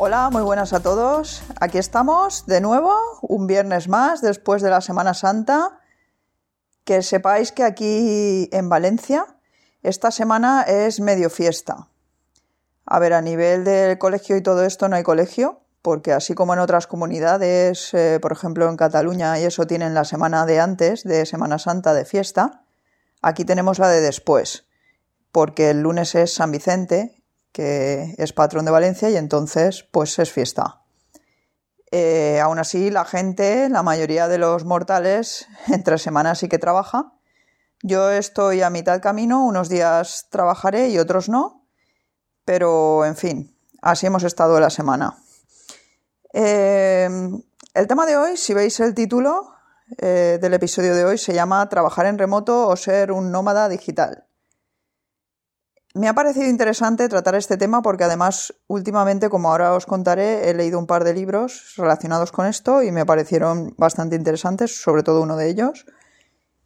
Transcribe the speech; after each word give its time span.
Hola, 0.00 0.30
muy 0.30 0.42
buenas 0.42 0.72
a 0.72 0.78
todos. 0.78 1.42
Aquí 1.58 1.76
estamos 1.76 2.46
de 2.46 2.60
nuevo, 2.60 2.96
un 3.20 3.48
viernes 3.48 3.88
más 3.88 4.20
después 4.20 4.62
de 4.62 4.70
la 4.70 4.80
Semana 4.80 5.12
Santa. 5.12 5.80
Que 6.84 7.02
sepáis 7.02 7.50
que 7.50 7.64
aquí 7.64 8.48
en 8.52 8.68
Valencia 8.68 9.26
esta 9.82 10.12
semana 10.12 10.62
es 10.62 11.00
medio 11.00 11.30
fiesta. 11.30 11.88
A 12.86 13.00
ver, 13.00 13.12
a 13.12 13.22
nivel 13.22 13.64
del 13.64 13.98
colegio 13.98 14.36
y 14.36 14.40
todo 14.40 14.64
esto 14.64 14.88
no 14.88 14.94
hay 14.94 15.02
colegio, 15.02 15.62
porque 15.82 16.12
así 16.12 16.32
como 16.32 16.52
en 16.52 16.60
otras 16.60 16.86
comunidades, 16.86 17.92
eh, 17.92 18.20
por 18.22 18.30
ejemplo 18.30 18.68
en 18.68 18.76
Cataluña 18.76 19.40
y 19.40 19.46
eso 19.46 19.66
tienen 19.66 19.94
la 19.94 20.04
semana 20.04 20.46
de 20.46 20.60
antes, 20.60 21.02
de 21.02 21.26
Semana 21.26 21.58
Santa 21.58 21.92
de 21.92 22.04
fiesta, 22.04 22.62
aquí 23.20 23.44
tenemos 23.44 23.80
la 23.80 23.88
de 23.88 24.00
después, 24.00 24.64
porque 25.32 25.70
el 25.70 25.80
lunes 25.80 26.14
es 26.14 26.34
San 26.34 26.52
Vicente 26.52 27.17
que 27.52 28.14
es 28.18 28.32
patrón 28.32 28.64
de 28.64 28.70
Valencia 28.70 29.10
y 29.10 29.16
entonces 29.16 29.82
pues 29.90 30.18
es 30.18 30.32
fiesta. 30.32 30.82
Eh, 31.90 32.40
aún 32.40 32.58
así, 32.58 32.90
la 32.90 33.04
gente, 33.04 33.68
la 33.68 33.82
mayoría 33.82 34.28
de 34.28 34.38
los 34.38 34.64
mortales, 34.64 35.46
entre 35.68 35.98
semanas 35.98 36.38
sí 36.38 36.48
que 36.48 36.58
trabaja. 36.58 37.12
Yo 37.82 38.10
estoy 38.10 38.62
a 38.62 38.70
mitad 38.70 39.00
camino, 39.00 39.44
unos 39.44 39.68
días 39.68 40.26
trabajaré 40.30 40.88
y 40.88 40.98
otros 40.98 41.28
no, 41.28 41.66
pero 42.44 43.04
en 43.04 43.16
fin, 43.16 43.56
así 43.80 44.06
hemos 44.06 44.24
estado 44.24 44.58
la 44.58 44.70
semana. 44.70 45.16
Eh, 46.32 47.08
el 47.74 47.86
tema 47.86 48.04
de 48.04 48.16
hoy, 48.16 48.36
si 48.36 48.52
veis 48.52 48.80
el 48.80 48.94
título 48.94 49.52
eh, 49.96 50.38
del 50.40 50.54
episodio 50.54 50.94
de 50.94 51.04
hoy, 51.04 51.18
se 51.18 51.32
llama 51.32 51.68
Trabajar 51.68 52.06
en 52.06 52.18
remoto 52.18 52.66
o 52.66 52.76
ser 52.76 53.12
un 53.12 53.30
nómada 53.30 53.68
digital. 53.68 54.27
Me 55.94 56.06
ha 56.06 56.14
parecido 56.14 56.46
interesante 56.46 57.08
tratar 57.08 57.34
este 57.34 57.56
tema 57.56 57.80
porque 57.80 58.04
además 58.04 58.52
últimamente, 58.66 59.30
como 59.30 59.50
ahora 59.50 59.72
os 59.72 59.86
contaré, 59.86 60.50
he 60.50 60.54
leído 60.54 60.78
un 60.78 60.86
par 60.86 61.02
de 61.02 61.14
libros 61.14 61.74
relacionados 61.78 62.30
con 62.30 62.46
esto 62.46 62.82
y 62.82 62.92
me 62.92 63.06
parecieron 63.06 63.74
bastante 63.78 64.14
interesantes, 64.14 64.82
sobre 64.82 65.02
todo 65.02 65.22
uno 65.22 65.36
de 65.36 65.48
ellos. 65.48 65.86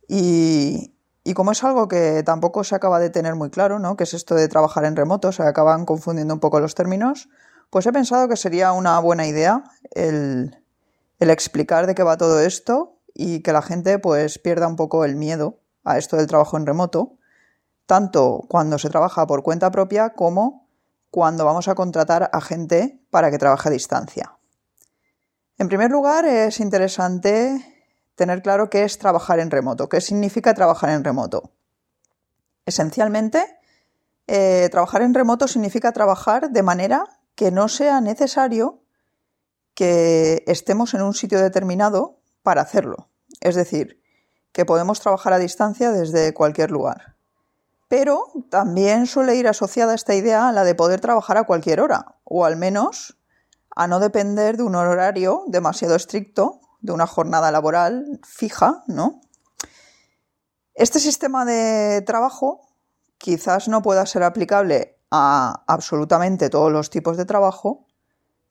Y, 0.09 0.93
como 1.35 1.53
es 1.53 1.63
algo 1.63 1.87
que 1.87 2.25
tampoco 2.25 2.65
se 2.65 2.75
acaba 2.75 2.99
de 2.99 3.11
tener 3.11 3.37
muy 3.37 3.49
claro, 3.51 3.79
¿no? 3.79 3.97
Que 3.97 4.05
es 4.05 4.13
esto 4.13 4.35
de 4.35 4.49
trabajar 4.49 4.85
en 4.85 4.97
remoto, 4.97 5.31
se 5.31 5.45
acaban 5.45 5.87
confundiendo 5.87 6.35
un 6.35 6.41
poco 6.41 6.59
los 6.59 6.75
términos, 6.75 7.29
pues 7.71 7.87
he 7.87 7.93
pensado 7.93 8.29
que 8.29 8.37
sería 8.37 8.73
una 8.73 8.99
buena 8.99 9.27
idea 9.27 9.63
el, 9.93 10.65
el 11.21 11.31
explicar 11.31 11.87
de 11.87 11.95
qué 11.95 12.03
va 12.03 12.17
todo 12.17 12.41
esto 12.41 12.99
y 13.15 13.41
que 13.41 13.53
la 13.53 13.63
gente 13.63 14.01
pues 14.01 14.41
pierda 14.41 14.67
un 14.67 14.77
poco 14.77 15.05
el 15.05 15.15
miedo 15.15 15.61
a 15.85 15.97
esto 15.97 16.17
del 16.17 16.27
trabajo 16.27 16.57
en 16.57 16.67
remoto 16.67 17.19
tanto 17.87 18.45
cuando 18.49 18.79
se 18.79 18.91
trabaja 18.91 19.27
por 19.27 19.43
cuenta 19.43 19.71
propia 19.71 20.11
como 20.11 20.69
cuando 21.11 21.45
vamos 21.45 21.69
a 21.69 21.75
contratar 21.75 22.31
a 22.33 22.41
gente 22.41 23.01
para 23.11 23.31
que 23.31 23.39
trabaje 23.39 23.69
a 23.69 23.73
distancia. 23.73 24.39
En 25.59 25.69
primer 25.69 25.91
lugar, 25.91 26.25
es 26.25 26.59
interesante 26.61 27.85
tener 28.15 28.43
claro 28.43 28.71
qué 28.71 28.85
es 28.85 28.99
trabajar 28.99 29.39
en 29.39 29.51
remoto, 29.51 29.89
qué 29.89 30.01
significa 30.01 30.55
trabajar 30.55 30.91
en 30.91 31.05
remoto. 31.05 31.53
Esencialmente, 32.65 33.59
eh, 34.27 34.69
trabajar 34.71 35.03
en 35.03 35.15
remoto 35.15 35.49
significa 35.49 35.93
trabajar 35.93 36.51
de 36.51 36.63
manera 36.63 37.05
que 37.35 37.51
no 37.51 37.69
sea 37.69 38.01
necesario 38.01 38.83
que 39.75 40.45
estemos 40.47 40.95
en 40.95 41.03
un 41.03 41.15
sitio 41.15 41.41
determinado 41.41 42.21
para 42.43 42.63
hacerlo. 42.63 43.09
Es 43.41 43.55
decir, 43.55 44.01
que 44.53 44.65
podemos 44.65 45.01
trabajar 45.01 45.33
a 45.33 45.39
distancia 45.39 45.91
desde 45.91 46.35
cualquier 46.35 46.71
lugar. 46.71 47.17
Pero 47.93 48.29
también 48.49 49.07
suele 49.07 49.37
ir 49.37 49.47
asociada 49.47 49.93
esta 49.93 50.15
idea 50.15 50.49
a 50.49 50.53
la 50.53 50.65
de 50.65 50.75
poder 50.75 51.03
trabajar 51.03 51.37
a 51.37 51.45
cualquier 51.45 51.79
hora, 51.79 52.17
o 52.25 52.47
al 52.47 52.57
menos 52.57 53.19
a 53.77 53.87
no 53.87 54.01
depender 54.01 54.57
de 54.57 54.63
un 54.63 54.77
horario 54.77 55.45
demasiado 55.49 55.95
estricto, 55.95 56.61
de 56.81 56.93
una 56.93 57.07
jornada 57.07 57.51
laboral 57.51 58.19
fija, 58.27 58.83
¿no? 58.87 59.21
Este 60.73 61.01
sistema 61.01 61.45
de 61.45 62.01
trabajo 62.01 62.63
quizás 63.19 63.69
no 63.69 63.83
pueda 63.83 64.07
ser 64.07 64.23
aplicable 64.23 64.99
a 65.11 65.63
absolutamente 65.67 66.49
todos 66.49 66.73
los 66.73 66.89
tipos 66.89 67.19
de 67.19 67.27
trabajo, 67.27 67.89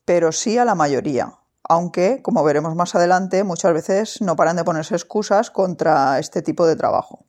pero 0.06 0.32
sí 0.32 0.60
a 0.60 0.66
la 0.66 0.76
mayoría, 0.76 1.34
aunque, 1.64 2.22
como 2.22 2.44
veremos 2.44 2.76
más 2.76 2.94
adelante, 2.94 3.44
muchas 3.44 3.74
veces 3.74 4.22
no 4.22 4.36
paran 4.36 4.58
de 4.58 4.66
ponerse 4.66 4.94
excusas 4.94 5.50
contra 5.50 6.20
este 6.20 6.44
tipo 6.44 6.68
de 6.68 6.76
trabajo. 6.76 7.26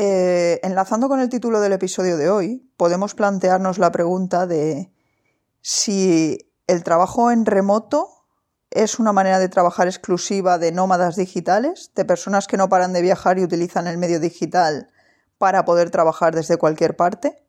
Eh, 0.00 0.60
enlazando 0.62 1.08
con 1.08 1.18
el 1.18 1.28
título 1.28 1.58
del 1.58 1.72
episodio 1.72 2.16
de 2.16 2.30
hoy, 2.30 2.70
podemos 2.76 3.16
plantearnos 3.16 3.78
la 3.78 3.90
pregunta 3.90 4.46
de 4.46 4.92
si 5.60 6.52
el 6.68 6.84
trabajo 6.84 7.32
en 7.32 7.44
remoto 7.44 8.08
es 8.70 9.00
una 9.00 9.10
manera 9.10 9.40
de 9.40 9.48
trabajar 9.48 9.88
exclusiva 9.88 10.56
de 10.56 10.70
nómadas 10.70 11.16
digitales, 11.16 11.90
de 11.96 12.04
personas 12.04 12.46
que 12.46 12.56
no 12.56 12.68
paran 12.68 12.92
de 12.92 13.02
viajar 13.02 13.40
y 13.40 13.42
utilizan 13.42 13.88
el 13.88 13.98
medio 13.98 14.20
digital 14.20 14.88
para 15.36 15.64
poder 15.64 15.90
trabajar 15.90 16.32
desde 16.32 16.58
cualquier 16.58 16.94
parte. 16.94 17.44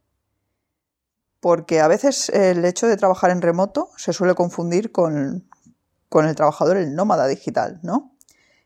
Porque 1.41 1.81
a 1.81 1.87
veces 1.87 2.29
el 2.29 2.65
hecho 2.65 2.87
de 2.87 2.97
trabajar 2.97 3.29
en 3.29 3.43
remoto 3.43 3.91
se 3.95 4.11
suele 4.11 4.33
confundir 4.33 4.91
con, 4.91 5.47
con 6.09 6.25
el 6.25 6.33
trabajador, 6.33 6.77
el 6.77 6.95
nómada 6.95 7.27
digital, 7.27 7.79
¿no? 7.83 8.15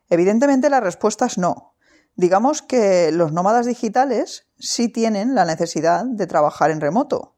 Evidentemente 0.10 0.70
la 0.70 0.80
respuesta 0.80 1.26
es 1.26 1.38
no. 1.38 1.73
Digamos 2.16 2.62
que 2.62 3.12
los 3.12 3.32
nómadas 3.32 3.66
digitales 3.66 4.48
sí 4.60 4.88
tienen 4.88 5.34
la 5.34 5.46
necesidad 5.46 6.06
de 6.06 6.28
trabajar 6.28 6.70
en 6.70 6.80
remoto, 6.80 7.36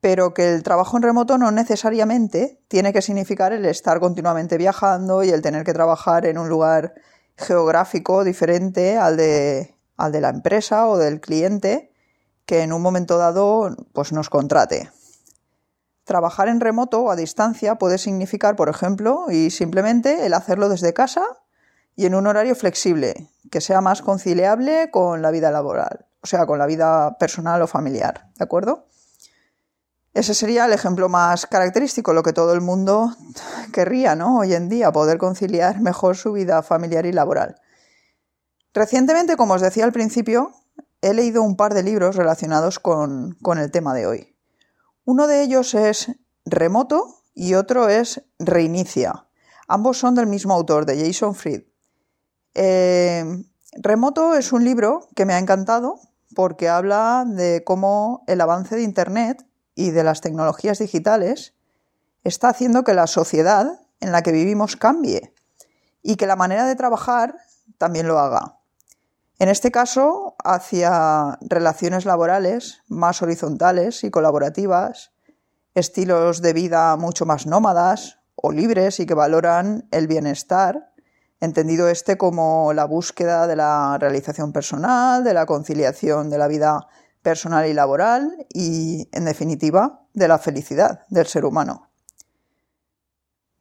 pero 0.00 0.32
que 0.32 0.54
el 0.54 0.62
trabajo 0.62 0.96
en 0.96 1.02
remoto 1.02 1.36
no 1.36 1.50
necesariamente 1.50 2.62
tiene 2.68 2.92
que 2.92 3.02
significar 3.02 3.52
el 3.52 3.66
estar 3.66 4.00
continuamente 4.00 4.56
viajando 4.56 5.22
y 5.22 5.30
el 5.30 5.42
tener 5.42 5.64
que 5.64 5.74
trabajar 5.74 6.24
en 6.24 6.38
un 6.38 6.48
lugar 6.48 6.94
geográfico 7.36 8.24
diferente 8.24 8.96
al 8.96 9.18
de, 9.18 9.74
al 9.96 10.12
de 10.12 10.20
la 10.22 10.30
empresa 10.30 10.88
o 10.88 10.96
del 10.96 11.20
cliente 11.20 11.92
que 12.46 12.62
en 12.62 12.72
un 12.72 12.80
momento 12.80 13.18
dado 13.18 13.76
pues, 13.92 14.12
nos 14.12 14.30
contrate. 14.30 14.90
Trabajar 16.04 16.48
en 16.48 16.60
remoto 16.60 17.02
o 17.02 17.10
a 17.10 17.16
distancia 17.16 17.76
puede 17.76 17.98
significar, 17.98 18.56
por 18.56 18.68
ejemplo, 18.68 19.26
y 19.30 19.50
simplemente 19.50 20.26
el 20.26 20.34
hacerlo 20.34 20.68
desde 20.68 20.94
casa 20.94 21.22
y 21.94 22.06
en 22.06 22.14
un 22.14 22.26
horario 22.26 22.54
flexible, 22.56 23.28
que 23.50 23.60
sea 23.60 23.80
más 23.80 24.02
conciliable 24.02 24.90
con 24.90 25.22
la 25.22 25.30
vida 25.30 25.50
laboral, 25.50 26.06
o 26.22 26.26
sea, 26.26 26.46
con 26.46 26.58
la 26.58 26.66
vida 26.66 27.16
personal 27.18 27.60
o 27.62 27.66
familiar, 27.66 28.30
¿de 28.36 28.44
acuerdo? 28.44 28.86
Ese 30.12 30.34
sería 30.34 30.66
el 30.66 30.72
ejemplo 30.72 31.08
más 31.08 31.46
característico, 31.46 32.12
lo 32.12 32.22
que 32.22 32.32
todo 32.32 32.52
el 32.52 32.60
mundo 32.60 33.14
querría, 33.72 34.16
¿no? 34.16 34.38
Hoy 34.38 34.54
en 34.54 34.68
día, 34.68 34.92
poder 34.92 35.18
conciliar 35.18 35.80
mejor 35.80 36.16
su 36.16 36.32
vida 36.32 36.62
familiar 36.62 37.06
y 37.06 37.12
laboral. 37.12 37.56
Recientemente, 38.72 39.36
como 39.36 39.54
os 39.54 39.60
decía 39.60 39.84
al 39.84 39.92
principio, 39.92 40.52
he 41.00 41.14
leído 41.14 41.42
un 41.42 41.56
par 41.56 41.74
de 41.74 41.82
libros 41.82 42.16
relacionados 42.16 42.78
con, 42.78 43.36
con 43.42 43.58
el 43.58 43.70
tema 43.70 43.94
de 43.94 44.06
hoy. 44.06 44.36
Uno 45.04 45.26
de 45.26 45.42
ellos 45.42 45.74
es 45.74 46.12
Remoto 46.44 47.22
y 47.34 47.54
otro 47.54 47.88
es 47.88 48.22
Reinicia. 48.38 49.26
Ambos 49.66 49.98
son 49.98 50.14
del 50.14 50.26
mismo 50.26 50.54
autor, 50.54 50.86
de 50.86 51.04
Jason 51.04 51.34
Fried. 51.34 51.69
Eh, 52.54 53.24
Remoto 53.72 54.34
es 54.34 54.52
un 54.52 54.64
libro 54.64 55.08
que 55.14 55.24
me 55.24 55.34
ha 55.34 55.38
encantado 55.38 56.00
porque 56.34 56.68
habla 56.68 57.24
de 57.26 57.62
cómo 57.64 58.24
el 58.26 58.40
avance 58.40 58.76
de 58.76 58.82
Internet 58.82 59.46
y 59.74 59.90
de 59.90 60.04
las 60.04 60.20
tecnologías 60.20 60.78
digitales 60.78 61.54
está 62.24 62.48
haciendo 62.48 62.84
que 62.84 62.94
la 62.94 63.06
sociedad 63.06 63.80
en 64.00 64.12
la 64.12 64.22
que 64.22 64.32
vivimos 64.32 64.76
cambie 64.76 65.32
y 66.02 66.16
que 66.16 66.26
la 66.26 66.36
manera 66.36 66.66
de 66.66 66.76
trabajar 66.76 67.36
también 67.78 68.08
lo 68.08 68.18
haga. 68.18 68.56
En 69.38 69.48
este 69.48 69.70
caso, 69.70 70.34
hacia 70.44 71.38
relaciones 71.40 72.04
laborales 72.04 72.82
más 72.88 73.22
horizontales 73.22 74.04
y 74.04 74.10
colaborativas, 74.10 75.12
estilos 75.74 76.42
de 76.42 76.52
vida 76.52 76.96
mucho 76.96 77.24
más 77.24 77.46
nómadas 77.46 78.18
o 78.34 78.52
libres 78.52 79.00
y 79.00 79.06
que 79.06 79.14
valoran 79.14 79.88
el 79.92 80.08
bienestar 80.08 80.89
entendido 81.40 81.88
este 81.88 82.18
como 82.18 82.72
la 82.72 82.84
búsqueda 82.84 83.46
de 83.46 83.56
la 83.56 83.96
realización 83.98 84.52
personal, 84.52 85.24
de 85.24 85.34
la 85.34 85.46
conciliación 85.46 86.30
de 86.30 86.38
la 86.38 86.48
vida 86.48 86.86
personal 87.22 87.66
y 87.66 87.74
laboral 87.74 88.46
y, 88.52 89.08
en 89.12 89.24
definitiva, 89.24 90.06
de 90.14 90.28
la 90.28 90.38
felicidad 90.38 91.06
del 91.08 91.26
ser 91.26 91.44
humano. 91.44 91.90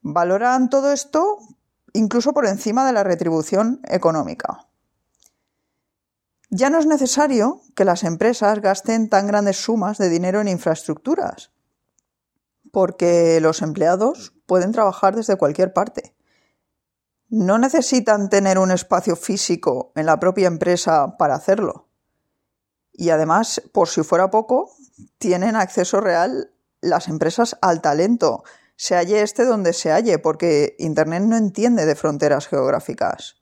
Valoran 0.01 0.69
todo 0.69 0.91
esto 0.91 1.39
incluso 1.93 2.33
por 2.33 2.45
encima 2.45 2.85
de 2.85 2.93
la 2.93 3.03
retribución 3.03 3.81
económica. 3.85 4.67
Ya 6.49 6.69
no 6.69 6.79
es 6.79 6.85
necesario 6.85 7.61
que 7.75 7.85
las 7.85 8.03
empresas 8.03 8.59
gasten 8.59 9.09
tan 9.09 9.27
grandes 9.27 9.57
sumas 9.57 9.97
de 9.97 10.09
dinero 10.09 10.41
en 10.41 10.47
infraestructuras, 10.47 11.51
porque 12.71 13.39
los 13.41 13.61
empleados 13.61 14.33
pueden 14.45 14.71
trabajar 14.71 15.15
desde 15.15 15.37
cualquier 15.37 15.73
parte. 15.73 16.15
No 17.29 17.57
necesitan 17.57 18.29
tener 18.29 18.57
un 18.57 18.71
espacio 18.71 19.15
físico 19.15 19.91
en 19.95 20.05
la 20.05 20.19
propia 20.19 20.47
empresa 20.47 21.15
para 21.17 21.35
hacerlo. 21.35 21.87
Y 22.91 23.11
además, 23.11 23.61
por 23.71 23.87
si 23.87 24.03
fuera 24.03 24.29
poco, 24.31 24.71
tienen 25.19 25.55
acceso 25.55 26.01
real 26.01 26.51
las 26.81 27.07
empresas 27.07 27.57
al 27.61 27.81
talento, 27.81 28.43
se 28.75 28.95
halle 28.95 29.21
este 29.21 29.43
donde 29.43 29.73
se 29.73 29.91
halle, 29.91 30.19
porque 30.19 30.75
Internet 30.79 31.23
no 31.23 31.35
entiende 31.35 31.85
de 31.85 31.95
fronteras 31.95 32.47
geográficas. 32.47 33.35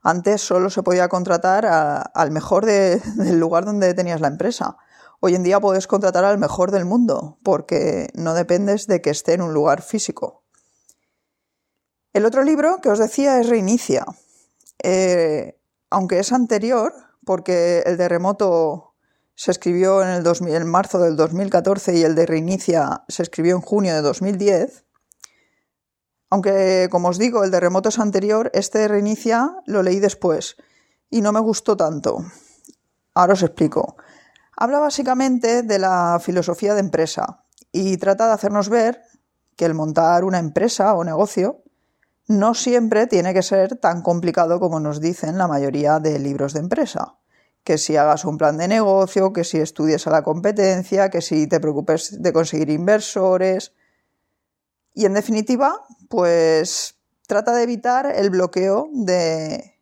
Antes 0.00 0.40
solo 0.40 0.70
se 0.70 0.82
podía 0.82 1.08
contratar 1.08 1.66
al 1.66 2.30
mejor 2.30 2.64
del 2.66 3.38
lugar 3.38 3.66
donde 3.66 3.92
tenías 3.94 4.20
la 4.20 4.28
empresa. 4.28 4.78
Hoy 5.20 5.34
en 5.34 5.42
día 5.42 5.60
puedes 5.60 5.86
contratar 5.86 6.24
al 6.24 6.38
mejor 6.38 6.70
del 6.70 6.86
mundo, 6.86 7.38
porque 7.42 8.08
no 8.14 8.34
dependes 8.34 8.86
de 8.86 9.02
que 9.02 9.10
esté 9.10 9.34
en 9.34 9.42
un 9.42 9.52
lugar 9.52 9.82
físico. 9.82 10.44
El 12.12 12.24
otro 12.24 12.42
libro 12.42 12.80
que 12.80 12.88
os 12.88 12.98
decía 12.98 13.40
es 13.40 13.48
Reinicia. 13.48 14.04
Eh, 14.82 15.58
aunque 15.90 16.18
es 16.18 16.32
anterior, 16.32 16.94
porque 17.24 17.82
el 17.86 17.96
de 17.96 18.08
Remoto 18.08 18.94
se 19.34 19.50
escribió 19.50 20.02
en, 20.02 20.08
el 20.08 20.26
en 20.48 20.66
marzo 20.66 20.98
del 20.98 21.16
2014 21.16 21.96
y 21.96 22.02
el 22.02 22.14
de 22.14 22.26
Reinicia 22.26 23.04
se 23.08 23.22
escribió 23.22 23.54
en 23.54 23.62
junio 23.62 23.94
de 23.94 24.02
2010, 24.02 24.84
aunque, 26.30 26.88
como 26.90 27.08
os 27.08 27.18
digo, 27.18 27.42
el 27.42 27.50
de 27.50 27.60
Remoto 27.60 27.88
es 27.88 27.98
anterior, 27.98 28.50
este 28.52 28.80
de 28.80 28.88
Reinicia 28.88 29.56
lo 29.64 29.82
leí 29.82 29.98
después 29.98 30.56
y 31.08 31.22
no 31.22 31.32
me 31.32 31.40
gustó 31.40 31.76
tanto. 31.76 32.18
Ahora 33.14 33.32
os 33.32 33.42
explico. 33.42 33.96
Habla 34.56 34.78
básicamente 34.78 35.62
de 35.62 35.78
la 35.78 36.20
filosofía 36.20 36.74
de 36.74 36.80
empresa 36.80 37.44
y 37.72 37.96
trata 37.96 38.26
de 38.26 38.34
hacernos 38.34 38.68
ver 38.68 39.00
que 39.56 39.64
el 39.64 39.74
montar 39.74 40.24
una 40.24 40.38
empresa 40.38 40.94
o 40.94 41.04
negocio 41.04 41.62
no 42.28 42.54
siempre 42.54 43.06
tiene 43.06 43.32
que 43.32 43.42
ser 43.42 43.76
tan 43.76 44.02
complicado 44.02 44.60
como 44.60 44.80
nos 44.80 45.00
dicen 45.00 45.38
la 45.38 45.48
mayoría 45.48 45.98
de 45.98 46.18
libros 46.18 46.52
de 46.52 46.60
empresa. 46.60 47.16
Que 47.64 47.78
si 47.78 47.96
hagas 47.96 48.24
un 48.24 48.38
plan 48.38 48.58
de 48.58 48.68
negocio, 48.68 49.32
que 49.32 49.44
si 49.44 49.58
estudies 49.58 50.06
a 50.06 50.10
la 50.10 50.22
competencia, 50.22 51.08
que 51.08 51.22
si 51.22 51.46
te 51.46 51.58
preocupes 51.58 52.22
de 52.22 52.32
conseguir 52.32 52.68
inversores. 52.70 53.72
Y 54.94 55.06
en 55.06 55.14
definitiva, 55.14 55.86
pues 56.08 56.98
trata 57.26 57.54
de 57.54 57.62
evitar 57.62 58.06
el 58.06 58.30
bloqueo 58.30 58.90
de... 58.92 59.74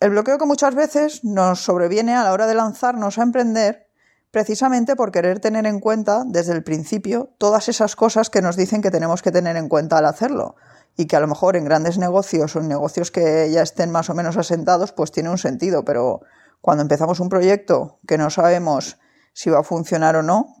El 0.00 0.10
bloqueo 0.10 0.38
que 0.38 0.46
muchas 0.46 0.74
veces 0.74 1.24
nos 1.24 1.60
sobreviene 1.60 2.14
a 2.14 2.24
la 2.24 2.32
hora 2.32 2.46
de 2.46 2.54
lanzarnos 2.54 3.18
a 3.18 3.22
emprender 3.22 3.87
precisamente 4.30 4.96
por 4.96 5.10
querer 5.10 5.40
tener 5.40 5.66
en 5.66 5.80
cuenta 5.80 6.24
desde 6.26 6.52
el 6.52 6.62
principio 6.62 7.30
todas 7.38 7.68
esas 7.68 7.96
cosas 7.96 8.30
que 8.30 8.42
nos 8.42 8.56
dicen 8.56 8.82
que 8.82 8.90
tenemos 8.90 9.22
que 9.22 9.32
tener 9.32 9.56
en 9.56 9.68
cuenta 9.68 9.98
al 9.98 10.06
hacerlo 10.06 10.56
y 10.96 11.06
que 11.06 11.16
a 11.16 11.20
lo 11.20 11.28
mejor 11.28 11.56
en 11.56 11.64
grandes 11.64 11.96
negocios 11.96 12.54
o 12.56 12.60
en 12.60 12.68
negocios 12.68 13.10
que 13.10 13.50
ya 13.50 13.62
estén 13.62 13.90
más 13.90 14.10
o 14.10 14.14
menos 14.14 14.36
asentados 14.36 14.92
pues 14.92 15.12
tiene 15.12 15.30
un 15.30 15.38
sentido, 15.38 15.84
pero 15.84 16.20
cuando 16.60 16.82
empezamos 16.82 17.20
un 17.20 17.28
proyecto 17.28 18.00
que 18.06 18.18
no 18.18 18.30
sabemos 18.30 18.98
si 19.32 19.48
va 19.48 19.60
a 19.60 19.62
funcionar 19.62 20.16
o 20.16 20.22
no 20.22 20.56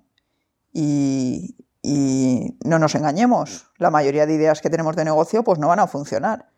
y, 0.72 1.56
no 2.64 2.78
nos 2.78 2.94
engañemos, 2.94 3.70
la 3.78 3.90
mayoría 3.90 4.26
de 4.26 4.34
ideas 4.34 4.60
que 4.60 4.68
tenemos 4.68 4.94
de 4.94 5.04
negocio 5.04 5.42
pues 5.42 5.58
no 5.58 5.68
van 5.68 5.80
a 5.80 5.86
funcionar. 5.86 6.50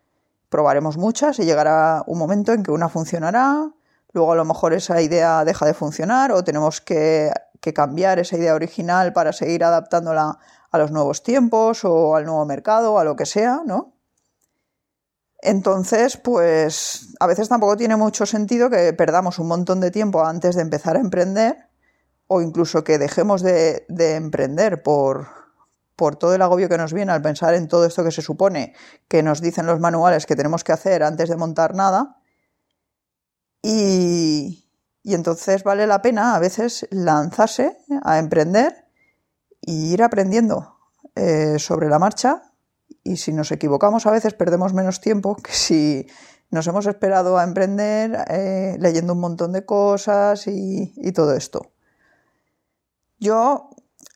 Probaremos 0.49 0.97
muchas 0.97 1.39
y 1.39 1.45
llegará 1.45 2.03
un 2.05 2.19
momento 2.19 2.51
en 2.51 2.63
que 2.63 2.71
una 2.71 2.89
funcionará, 2.89 3.71
luego 4.13 4.33
a 4.33 4.35
lo 4.35 4.45
mejor 4.45 4.73
esa 4.73 5.01
idea 5.01 5.43
deja 5.45 5.65
de 5.65 5.73
funcionar 5.73 6.31
o 6.31 6.43
tenemos 6.43 6.81
que, 6.81 7.31
que 7.59 7.73
cambiar 7.73 8.19
esa 8.19 8.37
idea 8.37 8.55
original 8.55 9.13
para 9.13 9.33
seguir 9.33 9.63
adaptándola 9.63 10.39
a 10.71 10.77
los 10.77 10.91
nuevos 10.91 11.23
tiempos 11.23 11.83
o 11.83 12.15
al 12.15 12.25
nuevo 12.25 12.45
mercado, 12.45 12.97
a 12.97 13.03
lo 13.03 13.15
que 13.15 13.25
sea, 13.25 13.61
¿no? 13.65 13.93
Entonces, 15.41 16.17
pues 16.17 17.15
a 17.19 17.25
veces 17.25 17.49
tampoco 17.49 17.75
tiene 17.75 17.95
mucho 17.95 18.25
sentido 18.25 18.69
que 18.69 18.93
perdamos 18.93 19.39
un 19.39 19.47
montón 19.47 19.79
de 19.79 19.89
tiempo 19.89 20.23
antes 20.23 20.55
de 20.55 20.61
empezar 20.61 20.95
a 20.95 20.99
emprender 20.99 21.67
o 22.27 22.41
incluso 22.41 22.83
que 22.83 22.99
dejemos 22.99 23.41
de, 23.41 23.85
emprender 23.89 24.83
por, 24.83 25.27
por 25.95 26.15
todo 26.15 26.35
el 26.35 26.43
agobio 26.43 26.69
que 26.69 26.77
nos 26.77 26.93
viene 26.93 27.11
al 27.11 27.23
pensar 27.23 27.55
en 27.55 27.67
todo 27.67 27.85
esto 27.85 28.03
que 28.03 28.11
se 28.11 28.21
supone 28.21 28.73
que 29.07 29.23
nos 29.23 29.41
dicen 29.41 29.65
los 29.65 29.79
manuales 29.79 30.27
que 30.27 30.35
tenemos 30.35 30.63
que 30.63 30.71
hacer 30.71 31.01
antes 31.03 31.27
de 31.27 31.35
montar 31.35 31.73
nada. 31.75 32.20
Y, 33.61 34.65
y 35.03 35.13
entonces 35.13 35.63
vale 35.63 35.87
la 35.87 36.01
pena 36.01 36.35
a 36.35 36.39
veces 36.39 36.87
lanzarse 36.91 37.77
a 38.03 38.19
emprender 38.19 38.85
e 39.61 39.71
ir 39.71 40.03
aprendiendo 40.03 40.77
eh, 41.15 41.57
sobre 41.59 41.89
la 41.89 41.99
marcha. 41.99 42.43
Y 43.03 43.17
si 43.17 43.33
nos 43.33 43.51
equivocamos 43.51 44.05
a 44.05 44.11
veces 44.11 44.33
perdemos 44.33 44.73
menos 44.73 45.01
tiempo 45.01 45.35
que 45.43 45.53
si 45.53 46.07
nos 46.49 46.67
hemos 46.67 46.85
esperado 46.85 47.37
a 47.37 47.43
emprender 47.43 48.25
eh, 48.27 48.75
leyendo 48.79 49.13
un 49.13 49.19
montón 49.19 49.53
de 49.53 49.65
cosas 49.65 50.45
y 50.47 51.11
todo 51.13 51.33
esto. 51.35 51.71
Yo, 53.19 53.69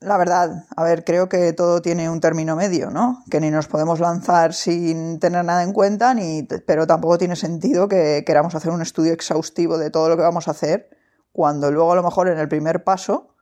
la 0.06 0.18
verdad, 0.18 0.66
a 0.76 0.84
ver, 0.84 1.04
creo 1.04 1.28
que 1.28 1.52
todo 1.54 1.82
tiene 1.82 2.10
un 2.10 2.20
término 2.20 2.56
medio, 2.56 2.92
¿no? 2.92 3.24
Que 3.30 3.40
ni 3.40 3.50
nos 3.50 3.68
podemos 3.68 4.00
lanzar 4.00 4.54
sin 4.54 5.20
tener 5.20 5.44
nada 5.44 5.64
en 5.64 5.74
cuenta, 5.74 6.14
ni, 6.14 6.44
pero 6.44 6.86
tampoco 6.86 7.18
tiene 7.18 7.36
sentido 7.36 7.88
que 7.88 8.24
queramos 8.26 8.56
hacer 8.56 8.72
un 8.72 8.82
estudio 8.82 9.14
exhaustivo 9.14 9.78
de 9.78 9.90
todo 9.90 10.10
lo 10.10 10.16
que 10.16 10.24
vamos 10.24 10.48
a 10.48 10.52
hacer, 10.52 10.90
cuando 11.32 11.72
luego 11.72 11.92
a 11.92 11.96
lo 11.96 12.04
mejor 12.04 12.28
en 12.28 12.38
el 12.38 12.48
primer 12.48 12.84
paso 12.84 13.36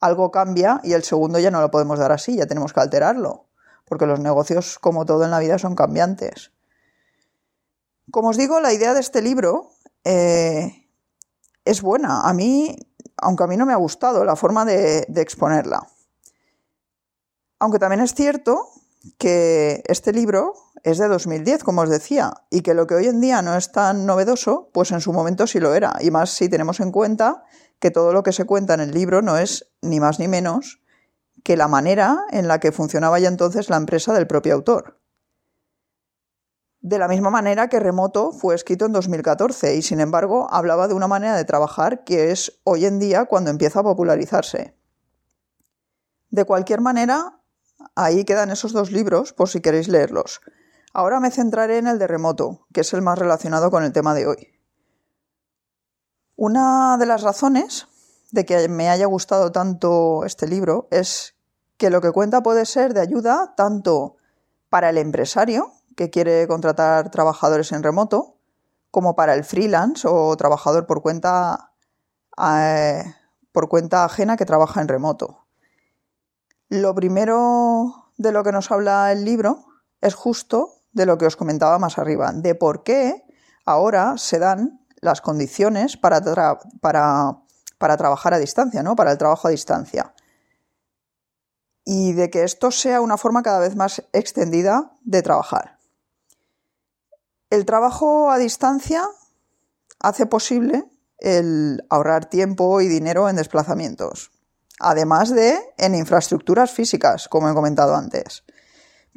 algo 0.00 0.30
cambia 0.30 0.80
y 0.84 0.92
el 0.92 1.02
segundo 1.02 1.38
ya 1.38 1.50
no 1.50 1.60
lo 1.60 1.70
podemos 1.70 1.98
dar 1.98 2.12
así, 2.12 2.36
ya 2.36 2.46
tenemos 2.46 2.72
que 2.72 2.80
alterarlo, 2.80 3.46
porque 3.86 4.06
los 4.06 4.20
negocios, 4.20 4.78
como 4.78 5.06
todo 5.06 5.24
en 5.24 5.30
la 5.30 5.38
vida, 5.38 5.58
son 5.58 5.74
cambiantes. 5.74 6.52
Como 8.10 8.28
os 8.28 8.36
digo, 8.36 8.60
la 8.60 8.72
idea 8.72 8.92
de 8.92 9.00
este 9.00 9.22
libro 9.22 9.70
eh, 10.04 10.86
es 11.64 11.80
buena. 11.80 12.28
A 12.28 12.34
mí 12.34 12.76
aunque 13.16 13.44
a 13.44 13.46
mí 13.46 13.56
no 13.56 13.66
me 13.66 13.72
ha 13.72 13.76
gustado 13.76 14.24
la 14.24 14.36
forma 14.36 14.64
de, 14.64 15.06
exponerla. 15.16 15.86
Aunque 17.58 17.78
también 17.78 18.00
es 18.00 18.14
cierto 18.14 18.68
que 19.18 19.82
este 19.86 20.12
libro 20.12 20.54
es 20.82 20.98
de 20.98 21.08
2010, 21.08 21.64
como 21.64 21.82
os 21.82 21.88
decía, 21.88 22.32
y 22.50 22.62
que 22.62 22.74
lo 22.74 22.86
que 22.86 22.94
hoy 22.94 23.06
en 23.06 23.20
día 23.20 23.42
no 23.42 23.56
es 23.56 23.72
tan 23.72 24.06
novedoso, 24.06 24.70
pues 24.72 24.92
en 24.92 25.00
su 25.00 25.12
momento 25.12 25.46
sí 25.46 25.60
lo 25.60 25.74
era, 25.74 25.96
y 26.00 26.10
más 26.10 26.30
si 26.30 26.48
tenemos 26.48 26.80
en 26.80 26.92
cuenta 26.92 27.44
que 27.78 27.90
todo 27.90 28.12
lo 28.12 28.22
que 28.22 28.32
se 28.32 28.44
cuenta 28.44 28.74
en 28.74 28.80
el 28.80 28.92
libro 28.92 29.22
no 29.22 29.36
es 29.38 29.70
ni 29.82 30.00
más 30.00 30.18
ni 30.18 30.28
menos 30.28 30.82
que 31.42 31.56
la 31.56 31.68
manera 31.68 32.24
en 32.30 32.48
la 32.48 32.60
que 32.60 32.72
funcionaba 32.72 33.18
ya 33.18 33.28
entonces 33.28 33.68
la 33.68 33.76
empresa 33.76 34.14
del 34.14 34.26
propio 34.26 34.54
autor 34.54 35.04
de 36.84 36.98
la 36.98 37.08
misma 37.08 37.30
manera 37.30 37.70
que 37.70 37.80
Remoto 37.80 38.30
fue 38.30 38.54
escrito 38.54 38.84
en 38.84 38.92
2014 38.92 39.74
y 39.74 39.80
sin 39.80 40.00
embargo 40.00 40.48
hablaba 40.50 40.86
de 40.86 40.92
una 40.92 41.08
manera 41.08 41.34
de 41.34 41.46
trabajar 41.46 42.04
que 42.04 42.30
es 42.30 42.60
hoy 42.62 42.84
en 42.84 42.98
día 42.98 43.24
cuando 43.24 43.50
empieza 43.50 43.80
a 43.80 43.84
popularizarse. 43.84 44.76
De 46.28 46.44
cualquier 46.44 46.82
manera, 46.82 47.40
ahí 47.94 48.24
quedan 48.24 48.50
esos 48.50 48.72
dos 48.72 48.90
libros 48.90 49.32
por 49.32 49.48
si 49.48 49.60
queréis 49.60 49.88
leerlos. 49.88 50.40
Ahora 50.92 51.20
me 51.20 51.30
centraré 51.30 51.78
en 51.78 51.86
el 51.86 51.98
de 51.98 52.06
Remoto, 52.06 52.66
que 52.72 52.82
es 52.82 52.92
el 52.94 53.02
más 53.02 53.18
relacionado 53.18 53.70
con 53.70 53.82
el 53.82 53.92
tema 53.92 54.14
de 54.14 54.26
hoy. 54.26 54.48
Una 56.36 56.96
de 56.98 57.06
las 57.06 57.22
razones 57.22 57.88
de 58.30 58.44
que 58.44 58.68
me 58.68 58.88
haya 58.88 59.06
gustado 59.06 59.52
tanto 59.52 60.24
este 60.24 60.46
libro 60.48 60.88
es 60.90 61.34
que 61.76 61.90
lo 61.90 62.00
que 62.00 62.12
cuenta 62.12 62.42
puede 62.42 62.66
ser 62.66 62.94
de 62.94 63.00
ayuda 63.00 63.54
tanto 63.56 64.16
para 64.68 64.90
el 64.90 64.98
empresario, 64.98 65.72
que 65.96 66.10
quiere 66.10 66.48
contratar 66.48 67.10
trabajadores 67.10 67.70
en 67.72 67.82
remoto, 67.82 68.36
como 68.90 69.14
para 69.14 69.34
el 69.34 69.44
freelance 69.44 70.06
o 70.08 70.36
trabajador 70.36 70.86
por 70.86 71.02
cuenta, 71.02 71.72
eh, 72.38 73.04
por 73.52 73.68
cuenta 73.68 74.04
ajena 74.04 74.36
que 74.36 74.46
trabaja 74.46 74.80
en 74.80 74.88
remoto. 74.88 75.43
Lo 76.68 76.94
primero 76.94 78.10
de 78.16 78.32
lo 78.32 78.42
que 78.42 78.52
nos 78.52 78.70
habla 78.70 79.12
el 79.12 79.24
libro 79.24 79.66
es 80.00 80.14
justo 80.14 80.82
de 80.92 81.06
lo 81.06 81.18
que 81.18 81.26
os 81.26 81.36
comentaba 81.36 81.78
más 81.78 81.98
arriba, 81.98 82.32
de 82.32 82.54
por 82.54 82.82
qué 82.82 83.24
ahora 83.64 84.16
se 84.16 84.38
dan 84.38 84.80
las 85.00 85.20
condiciones 85.20 85.96
para, 85.96 86.20
para, 86.80 87.96
trabajar 87.96 88.34
a 88.34 88.38
distancia, 88.38 88.82
¿no? 88.82 88.96
para 88.96 89.12
el 89.12 89.18
trabajo 89.18 89.48
a 89.48 89.50
distancia 89.50 90.14
y 91.84 92.12
de 92.14 92.30
que 92.30 92.44
esto 92.44 92.70
sea 92.70 93.00
una 93.00 93.18
forma 93.18 93.42
cada 93.42 93.58
vez 93.58 93.76
más 93.76 94.02
extendida 94.12 94.92
de 95.02 95.22
trabajar. 95.22 95.78
El 97.50 97.66
trabajo 97.66 98.30
a 98.30 98.38
distancia 98.38 99.04
hace 100.00 100.26
posible 100.26 100.84
el 101.18 101.84
ahorrar 101.90 102.26
tiempo 102.26 102.80
y 102.80 102.88
dinero 102.88 103.28
en 103.28 103.36
desplazamientos, 103.36 104.32
además 104.80 105.30
de 105.30 105.58
en 105.78 105.94
infraestructuras 105.94 106.70
físicas, 106.70 107.28
como 107.28 107.48
he 107.48 107.54
comentado 107.54 107.94
antes. 107.94 108.44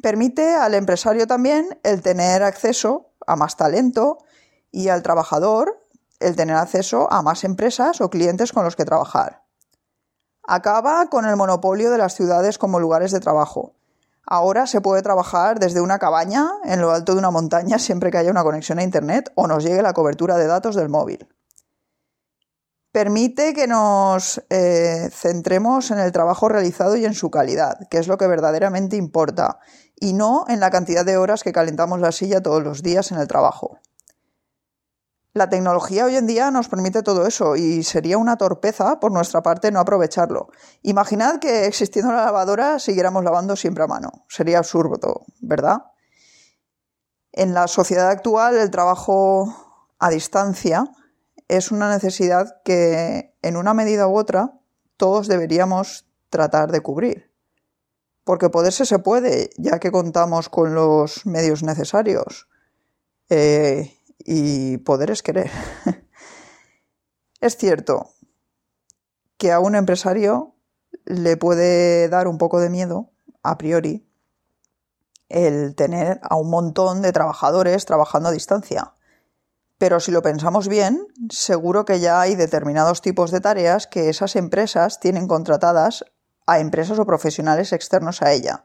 Permite 0.02 0.54
al 0.54 0.74
empresario 0.74 1.26
también 1.26 1.78
el 1.82 2.02
tener 2.02 2.42
acceso 2.42 3.10
a 3.26 3.36
más 3.36 3.56
talento 3.56 4.18
y 4.70 4.88
al 4.88 5.02
trabajador 5.02 5.84
el 6.20 6.36
tener 6.36 6.56
acceso 6.56 7.12
a 7.12 7.22
más 7.22 7.44
empresas 7.44 8.00
o 8.00 8.10
clientes 8.10 8.52
con 8.52 8.64
los 8.64 8.76
que 8.76 8.84
trabajar. 8.84 9.44
Acaba 10.46 11.08
con 11.08 11.26
el 11.26 11.36
monopolio 11.36 11.90
de 11.90 11.98
las 11.98 12.14
ciudades 12.14 12.58
como 12.58 12.80
lugares 12.80 13.12
de 13.12 13.20
trabajo. 13.20 13.74
Ahora 14.24 14.66
se 14.66 14.80
puede 14.80 15.02
trabajar 15.02 15.58
desde 15.58 15.80
una 15.80 15.98
cabaña 15.98 16.48
en 16.64 16.80
lo 16.80 16.90
alto 16.90 17.12
de 17.12 17.18
una 17.18 17.30
montaña 17.30 17.78
siempre 17.78 18.10
que 18.10 18.18
haya 18.18 18.30
una 18.30 18.42
conexión 18.42 18.78
a 18.78 18.82
Internet 18.82 19.32
o 19.34 19.46
nos 19.46 19.64
llegue 19.64 19.82
la 19.82 19.94
cobertura 19.94 20.36
de 20.36 20.46
datos 20.46 20.74
del 20.74 20.88
móvil. 20.88 21.28
Permite 22.92 23.52
que 23.52 23.66
nos 23.66 24.42
eh, 24.48 25.10
centremos 25.12 25.90
en 25.90 25.98
el 25.98 26.10
trabajo 26.10 26.48
realizado 26.48 26.96
y 26.96 27.04
en 27.04 27.14
su 27.14 27.30
calidad, 27.30 27.86
que 27.90 27.98
es 27.98 28.08
lo 28.08 28.16
que 28.16 28.26
verdaderamente 28.26 28.96
importa, 28.96 29.58
y 29.96 30.14
no 30.14 30.46
en 30.48 30.60
la 30.60 30.70
cantidad 30.70 31.04
de 31.04 31.18
horas 31.18 31.42
que 31.42 31.52
calentamos 31.52 32.00
la 32.00 32.12
silla 32.12 32.42
todos 32.42 32.62
los 32.62 32.82
días 32.82 33.12
en 33.12 33.18
el 33.18 33.28
trabajo. 33.28 33.78
La 35.34 35.50
tecnología 35.50 36.06
hoy 36.06 36.16
en 36.16 36.26
día 36.26 36.50
nos 36.50 36.68
permite 36.68 37.02
todo 37.02 37.26
eso 37.26 37.54
y 37.54 37.82
sería 37.84 38.16
una 38.16 38.36
torpeza 38.36 38.98
por 38.98 39.12
nuestra 39.12 39.42
parte 39.42 39.70
no 39.70 39.78
aprovecharlo. 39.78 40.48
Imaginad 40.82 41.38
que 41.38 41.66
existiendo 41.66 42.12
la 42.12 42.24
lavadora 42.24 42.78
siguiéramos 42.78 43.22
lavando 43.22 43.54
siempre 43.54 43.84
a 43.84 43.86
mano. 43.86 44.24
Sería 44.28 44.58
absurdo, 44.58 45.26
¿verdad? 45.40 45.84
En 47.30 47.52
la 47.52 47.68
sociedad 47.68 48.08
actual 48.08 48.56
el 48.56 48.70
trabajo 48.70 49.54
a 49.98 50.10
distancia 50.10 50.84
es 51.48 51.72
una 51.72 51.90
necesidad 51.90 52.60
que 52.64 53.34
en 53.42 53.56
una 53.56 53.74
medida 53.74 54.06
u 54.06 54.16
otra 54.16 54.60
todos 54.96 55.28
deberíamos 55.28 56.06
tratar 56.30 56.70
de 56.70 56.82
cubrir. 56.82 57.32
Porque 58.24 58.50
poderse 58.50 58.84
se 58.84 58.98
puede, 58.98 59.50
ya 59.56 59.78
que 59.78 59.90
contamos 59.90 60.50
con 60.50 60.74
los 60.74 61.24
medios 61.24 61.62
necesarios. 61.62 62.48
Eh, 63.30 63.98
y 64.18 64.76
poder 64.78 65.10
es 65.10 65.22
querer. 65.22 65.50
es 67.40 67.56
cierto 67.56 68.10
que 69.38 69.52
a 69.52 69.60
un 69.60 69.74
empresario 69.74 70.54
le 71.04 71.36
puede 71.36 72.08
dar 72.08 72.28
un 72.28 72.36
poco 72.36 72.60
de 72.60 72.68
miedo, 72.68 73.10
a 73.42 73.56
priori, 73.56 74.06
el 75.28 75.74
tener 75.74 76.20
a 76.22 76.36
un 76.36 76.50
montón 76.50 77.02
de 77.02 77.12
trabajadores 77.12 77.86
trabajando 77.86 78.28
a 78.28 78.32
distancia. 78.32 78.94
Pero 79.78 80.00
si 80.00 80.10
lo 80.10 80.22
pensamos 80.22 80.66
bien, 80.66 81.06
seguro 81.30 81.84
que 81.84 82.00
ya 82.00 82.20
hay 82.20 82.34
determinados 82.34 83.00
tipos 83.00 83.30
de 83.30 83.40
tareas 83.40 83.86
que 83.86 84.08
esas 84.08 84.34
empresas 84.34 84.98
tienen 84.98 85.28
contratadas 85.28 86.04
a 86.46 86.58
empresas 86.58 86.98
o 86.98 87.06
profesionales 87.06 87.72
externos 87.72 88.20
a 88.20 88.32
ella, 88.32 88.64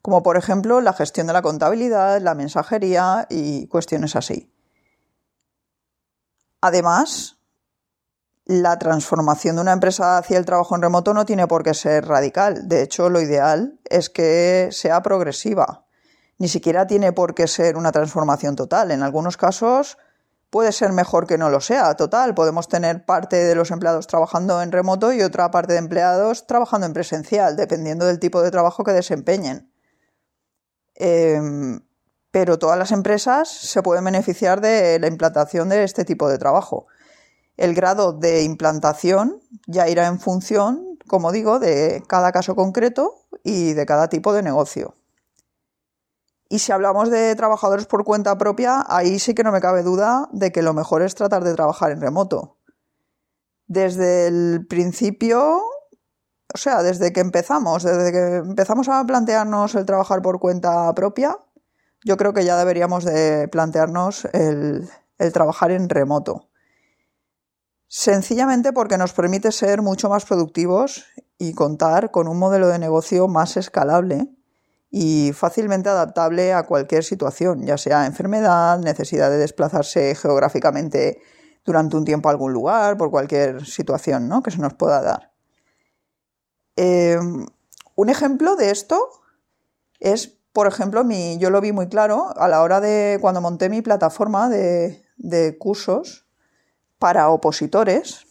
como 0.00 0.22
por 0.22 0.38
ejemplo 0.38 0.80
la 0.80 0.94
gestión 0.94 1.26
de 1.26 1.34
la 1.34 1.42
contabilidad, 1.42 2.20
la 2.22 2.34
mensajería 2.34 3.26
y 3.28 3.66
cuestiones 3.66 4.16
así. 4.16 4.50
Además, 6.62 7.36
la 8.46 8.78
transformación 8.78 9.56
de 9.56 9.62
una 9.62 9.72
empresa 9.72 10.16
hacia 10.16 10.38
el 10.38 10.46
trabajo 10.46 10.74
en 10.74 10.82
remoto 10.82 11.12
no 11.12 11.26
tiene 11.26 11.46
por 11.46 11.62
qué 11.62 11.74
ser 11.74 12.06
radical. 12.06 12.68
De 12.68 12.82
hecho, 12.82 13.10
lo 13.10 13.20
ideal 13.20 13.78
es 13.84 14.08
que 14.08 14.68
sea 14.70 15.02
progresiva. 15.02 15.84
Ni 16.38 16.48
siquiera 16.48 16.86
tiene 16.86 17.12
por 17.12 17.34
qué 17.34 17.48
ser 17.48 17.76
una 17.76 17.92
transformación 17.92 18.56
total. 18.56 18.90
En 18.90 19.02
algunos 19.02 19.36
casos 19.36 19.98
puede 20.54 20.70
ser 20.70 20.92
mejor 20.92 21.26
que 21.26 21.36
no 21.36 21.50
lo 21.50 21.60
sea. 21.60 21.96
Total, 21.96 22.32
podemos 22.32 22.68
tener 22.68 23.04
parte 23.04 23.34
de 23.42 23.56
los 23.56 23.72
empleados 23.72 24.06
trabajando 24.06 24.62
en 24.62 24.70
remoto 24.70 25.12
y 25.12 25.20
otra 25.20 25.50
parte 25.50 25.72
de 25.72 25.80
empleados 25.80 26.46
trabajando 26.46 26.86
en 26.86 26.92
presencial, 26.92 27.56
dependiendo 27.56 28.06
del 28.06 28.20
tipo 28.20 28.40
de 28.40 28.52
trabajo 28.52 28.84
que 28.84 28.92
desempeñen. 28.92 29.68
Em, 30.94 31.80
pero 32.30 32.56
todas 32.56 32.78
las 32.78 32.92
empresas 32.92 33.48
se 33.48 33.82
pueden 33.82 34.04
beneficiar 34.04 34.60
de 34.60 35.00
la 35.00 35.08
implantación 35.08 35.70
de 35.70 35.82
este 35.82 36.04
tipo 36.04 36.28
de 36.28 36.38
trabajo. 36.38 36.86
El 37.56 37.74
grado 37.74 38.12
de 38.12 38.44
implantación 38.44 39.40
ya 39.66 39.88
irá 39.88 40.06
en 40.06 40.20
función, 40.20 41.00
como 41.08 41.32
digo, 41.32 41.58
de 41.58 42.04
cada 42.06 42.30
caso 42.30 42.54
concreto 42.54 43.26
y 43.42 43.72
de 43.72 43.86
cada 43.86 44.08
tipo 44.08 44.32
de 44.32 44.44
negocio. 44.44 44.94
Y 46.48 46.58
si 46.58 46.72
hablamos 46.72 47.10
de 47.10 47.34
trabajadores 47.34 47.86
por 47.86 48.04
cuenta 48.04 48.36
propia, 48.36 48.84
ahí 48.88 49.18
sí 49.18 49.34
que 49.34 49.44
no 49.44 49.52
me 49.52 49.60
cabe 49.60 49.82
duda 49.82 50.28
de 50.32 50.52
que 50.52 50.62
lo 50.62 50.74
mejor 50.74 51.02
es 51.02 51.14
tratar 51.14 51.42
de 51.42 51.54
trabajar 51.54 51.90
en 51.90 52.00
remoto. 52.00 52.58
Desde 53.66 54.26
el 54.26 54.66
principio, 54.68 55.62
o 56.54 56.58
sea, 56.58 56.82
desde 56.82 57.12
que 57.12 57.20
empezamos, 57.20 57.82
desde 57.82 58.12
que 58.12 58.36
empezamos 58.36 58.88
a 58.88 59.04
plantearnos 59.04 59.74
el 59.74 59.86
trabajar 59.86 60.20
por 60.20 60.38
cuenta 60.38 60.94
propia, 60.94 61.38
yo 62.04 62.18
creo 62.18 62.34
que 62.34 62.44
ya 62.44 62.58
deberíamos 62.58 63.04
de 63.04 63.48
plantearnos 63.48 64.26
el, 64.32 64.88
trabajar 65.32 65.70
en 65.70 65.88
remoto. 65.88 66.50
Sencillamente 67.88 68.72
porque 68.72 68.98
nos 68.98 69.14
permite 69.14 69.50
ser 69.52 69.80
mucho 69.80 70.10
más 70.10 70.26
productivos 70.26 71.06
y 71.38 71.54
contar 71.54 72.10
con 72.10 72.28
un 72.28 72.38
modelo 72.38 72.68
de 72.68 72.78
negocio 72.78 73.26
más 73.28 73.56
escalable 73.56 74.33
y 74.96 75.32
fácilmente 75.32 75.88
adaptable 75.88 76.52
a 76.52 76.62
cualquier 76.62 77.02
situación, 77.02 77.66
ya 77.66 77.76
sea 77.76 78.06
enfermedad, 78.06 78.78
necesidad 78.78 79.28
de 79.28 79.38
desplazarse 79.38 80.14
geográficamente 80.14 81.20
durante 81.64 81.96
un 81.96 82.04
tiempo 82.04 82.28
a 82.28 82.30
algún 82.30 82.52
lugar, 82.52 82.96
por 82.96 83.10
cualquier 83.10 83.66
situación 83.66 84.28
¿no? 84.28 84.40
que 84.40 84.52
se 84.52 84.58
nos 84.58 84.74
pueda 84.74 85.02
dar. 85.02 85.32
Eh, 86.76 87.18
un 87.96 88.08
ejemplo 88.08 88.54
de 88.54 88.70
esto 88.70 89.10
es 89.98 90.38
por 90.52 90.68
ejemplo, 90.68 91.02
mi, 91.02 91.38
yo 91.38 91.50
lo 91.50 91.60
vi 91.60 91.72
muy 91.72 91.88
claro 91.88 92.32
a 92.36 92.46
la 92.46 92.62
hora 92.62 92.80
de 92.80 93.18
cuando 93.20 93.40
monté 93.40 93.68
mi 93.68 93.82
plataforma 93.82 94.48
de, 94.48 95.56
cursos 95.58 96.28
para 97.00 97.30
opositores, 97.30 98.28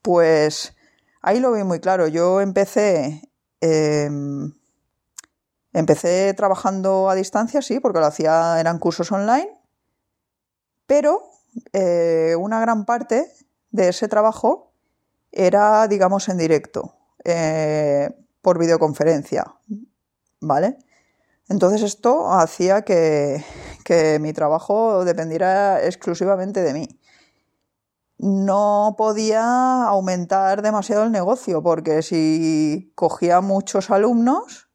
pues 0.00 0.74
ahí 1.20 1.38
lo 1.38 1.52
vi 1.52 1.64
muy 1.64 1.80
claro. 1.80 2.08
Yo 2.08 2.40
empecé, 2.40 3.30
em, 3.60 4.54
empecé 5.78 6.34
trabajando 6.34 7.08
a 7.08 7.14
distancia, 7.14 7.62
sí, 7.62 7.80
porque 7.80 8.00
lo 8.00 8.06
hacía, 8.06 8.58
eran 8.60 8.78
cursos 8.78 9.10
online, 9.12 9.48
pero 10.86 11.22
eh, 11.72 12.34
una 12.38 12.60
gran 12.60 12.84
parte 12.84 13.32
de 13.70 13.88
ese 13.88 14.08
trabajo 14.08 14.72
era, 15.30 15.86
digamos, 15.86 16.28
en 16.28 16.38
directo, 16.38 16.94
eh, 17.24 18.10
por 18.42 18.58
videoconferencia, 18.58 19.44
¿vale? 20.40 20.78
Entonces 21.48 21.82
esto 21.82 22.32
hacía 22.32 22.82
que, 22.82 23.44
mi 24.20 24.34
trabajo 24.34 25.04
dependiera 25.04 25.82
exclusivamente 25.82 26.60
de 26.60 26.74
mí. 26.74 27.00
No 28.18 28.96
podía 28.98 29.84
aumentar 29.84 30.60
demasiado 30.60 31.04
el 31.04 31.12
negocio 31.12 31.62
porque 31.62 32.02
si 32.02 32.92
cogía 32.94 33.40
muchos 33.40 33.90
alumnos, 33.90 34.67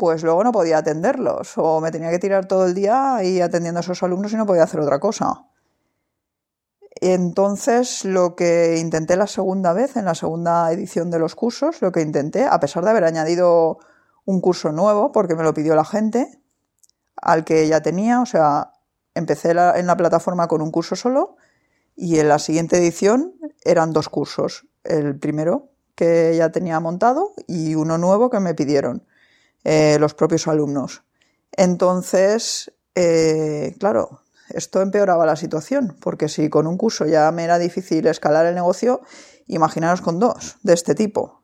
pues 0.00 0.22
luego 0.22 0.42
no 0.42 0.50
podía 0.50 0.78
atenderlos 0.78 1.58
o 1.58 1.78
me 1.82 1.90
tenía 1.90 2.08
que 2.08 2.18
tirar 2.18 2.46
todo 2.46 2.64
el 2.64 2.72
día 2.72 3.16
ahí 3.16 3.42
atendiendo 3.42 3.80
a 3.80 3.82
esos 3.82 4.02
alumnos 4.02 4.32
y 4.32 4.36
no 4.36 4.46
podía 4.46 4.62
hacer 4.62 4.80
otra 4.80 4.98
cosa. 4.98 5.44
Entonces, 7.02 8.06
lo 8.06 8.34
que 8.34 8.78
intenté 8.78 9.18
la 9.18 9.26
segunda 9.26 9.74
vez, 9.74 9.98
en 9.98 10.06
la 10.06 10.14
segunda 10.14 10.72
edición 10.72 11.10
de 11.10 11.18
los 11.18 11.34
cursos, 11.34 11.82
lo 11.82 11.92
que 11.92 12.00
intenté, 12.00 12.46
a 12.46 12.58
pesar 12.60 12.82
de 12.82 12.88
haber 12.88 13.04
añadido 13.04 13.78
un 14.24 14.40
curso 14.40 14.72
nuevo 14.72 15.12
porque 15.12 15.34
me 15.34 15.42
lo 15.42 15.52
pidió 15.52 15.74
la 15.74 15.84
gente, 15.84 16.40
al 17.16 17.44
que 17.44 17.68
ya 17.68 17.82
tenía, 17.82 18.22
o 18.22 18.26
sea, 18.26 18.72
empecé 19.14 19.50
en 19.50 19.86
la 19.86 19.96
plataforma 19.98 20.48
con 20.48 20.62
un 20.62 20.70
curso 20.70 20.96
solo 20.96 21.36
y 21.94 22.20
en 22.20 22.28
la 22.28 22.38
siguiente 22.38 22.78
edición 22.78 23.34
eran 23.66 23.92
dos 23.92 24.08
cursos. 24.08 24.66
El 24.82 25.18
primero 25.18 25.68
que 25.94 26.34
ya 26.38 26.50
tenía 26.50 26.80
montado 26.80 27.34
y 27.46 27.74
uno 27.74 27.98
nuevo 27.98 28.30
que 28.30 28.40
me 28.40 28.54
pidieron 28.54 29.04
eh, 29.64 29.98
los 29.98 30.14
propios 30.14 30.48
alumnos. 30.48 31.02
Entonces, 31.52 32.72
eh, 32.94 33.76
claro, 33.78 34.22
esto 34.48 34.80
empeoraba 34.80 35.26
la 35.26 35.36
situación, 35.36 35.96
porque 36.00 36.28
si 36.28 36.48
con 36.48 36.66
un 36.66 36.76
curso 36.76 37.06
ya 37.06 37.30
me 37.32 37.44
era 37.44 37.58
difícil 37.58 38.06
escalar 38.06 38.46
el 38.46 38.54
negocio, 38.54 39.00
imaginaros 39.46 40.00
con 40.00 40.18
dos 40.18 40.58
de 40.62 40.74
este 40.74 40.94
tipo. 40.94 41.42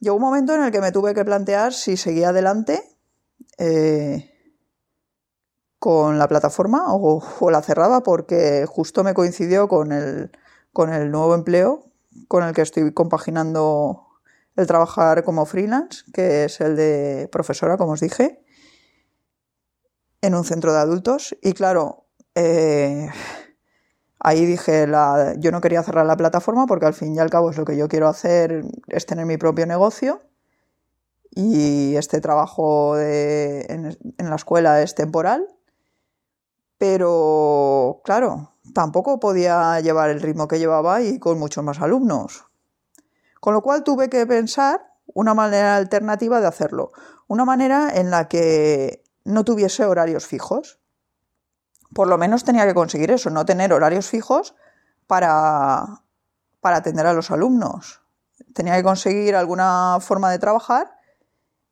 Llegó 0.00 0.16
un 0.16 0.22
momento 0.22 0.54
en 0.54 0.64
el 0.64 0.72
que 0.72 0.80
me 0.80 0.92
tuve 0.92 1.14
que 1.14 1.24
plantear 1.24 1.72
si 1.72 1.96
seguía 1.96 2.30
adelante 2.30 2.82
eh, 3.58 4.30
con 5.78 6.18
la 6.18 6.28
plataforma 6.28 6.84
o, 6.88 7.50
la 7.50 7.62
cerraba 7.62 8.02
porque 8.02 8.66
justo 8.66 9.04
me 9.04 9.14
coincidió 9.14 9.68
con 9.68 9.92
el, 9.92 10.32
con 10.72 10.92
el 10.92 11.10
nuevo 11.10 11.34
empleo 11.34 11.84
con 12.28 12.44
el 12.44 12.54
que 12.54 12.62
estoy 12.62 12.92
compaginando 12.92 14.06
el 14.56 14.66
trabajar 14.66 15.24
como 15.24 15.46
freelance, 15.46 16.04
que 16.12 16.44
es 16.44 16.60
el 16.60 16.76
de 16.76 17.28
profesora, 17.32 17.76
como 17.76 17.92
os 17.92 18.00
dije, 18.00 18.44
en 20.20 20.34
un 20.34 20.44
centro 20.44 20.72
de 20.72 20.78
adultos. 20.78 21.36
Y 21.42 21.52
claro, 21.52 22.06
eh, 22.34 23.08
Ahí 24.24 24.46
dije, 24.46 24.86
la, 24.86 25.34
yo 25.38 25.50
no 25.50 25.60
quería 25.60 25.82
cerrar 25.82 26.06
la 26.06 26.16
plataforma 26.16 26.66
porque 26.66 26.86
al 26.86 26.94
fin 26.94 27.16
y 27.16 27.18
al 27.18 27.28
cabo 27.28 27.50
es 27.50 27.58
lo 27.58 27.64
que 27.64 27.76
yo 27.76 27.88
quiero 27.88 28.06
hacer, 28.06 28.64
es 28.86 29.04
tener 29.04 29.26
mi 29.26 29.36
propio 29.36 29.66
negocio. 29.66 30.22
y 31.34 31.96
este 31.96 32.20
trabajo 32.20 32.98
en, 32.98 33.96
la 34.18 34.36
escuela 34.36 34.82
es 34.82 34.94
temporal, 34.94 35.48
pero 36.78 38.00
claro, 38.04 38.50
tampoco 38.74 39.18
podía 39.18 39.80
llevar 39.80 40.10
el 40.10 40.20
ritmo 40.20 40.46
que 40.48 40.58
llevaba 40.58 41.02
y 41.02 41.18
con 41.18 41.38
muchos 41.38 41.64
más 41.64 41.80
alumnos. 41.80 42.44
Con 43.42 43.54
lo 43.54 43.60
cual 43.60 43.82
tuve 43.82 44.08
que 44.08 44.24
pensar 44.24 44.92
una 45.14 45.34
manera 45.34 45.74
alternativa 45.74 46.40
de 46.40 46.46
hacerlo, 46.46 46.92
una 47.26 47.44
manera 47.44 47.90
en 47.92 48.08
la 48.08 48.28
que 48.28 49.02
no 49.24 49.42
tuviese 49.42 49.84
horarios 49.84 50.28
fijos. 50.28 50.78
Por 51.92 52.06
lo 52.06 52.18
menos 52.18 52.44
tenía 52.44 52.68
que 52.68 52.72
conseguir 52.72 53.10
eso, 53.10 53.30
no 53.30 53.44
tener 53.44 53.72
horarios 53.72 54.06
fijos 54.06 54.54
para, 55.08 56.04
para 56.60 56.76
atender 56.76 57.04
a 57.04 57.14
los 57.14 57.32
alumnos. 57.32 58.02
Tenía 58.54 58.76
que 58.76 58.84
conseguir 58.84 59.34
alguna 59.34 59.98
forma 60.00 60.30
de 60.30 60.38
trabajar 60.38 60.96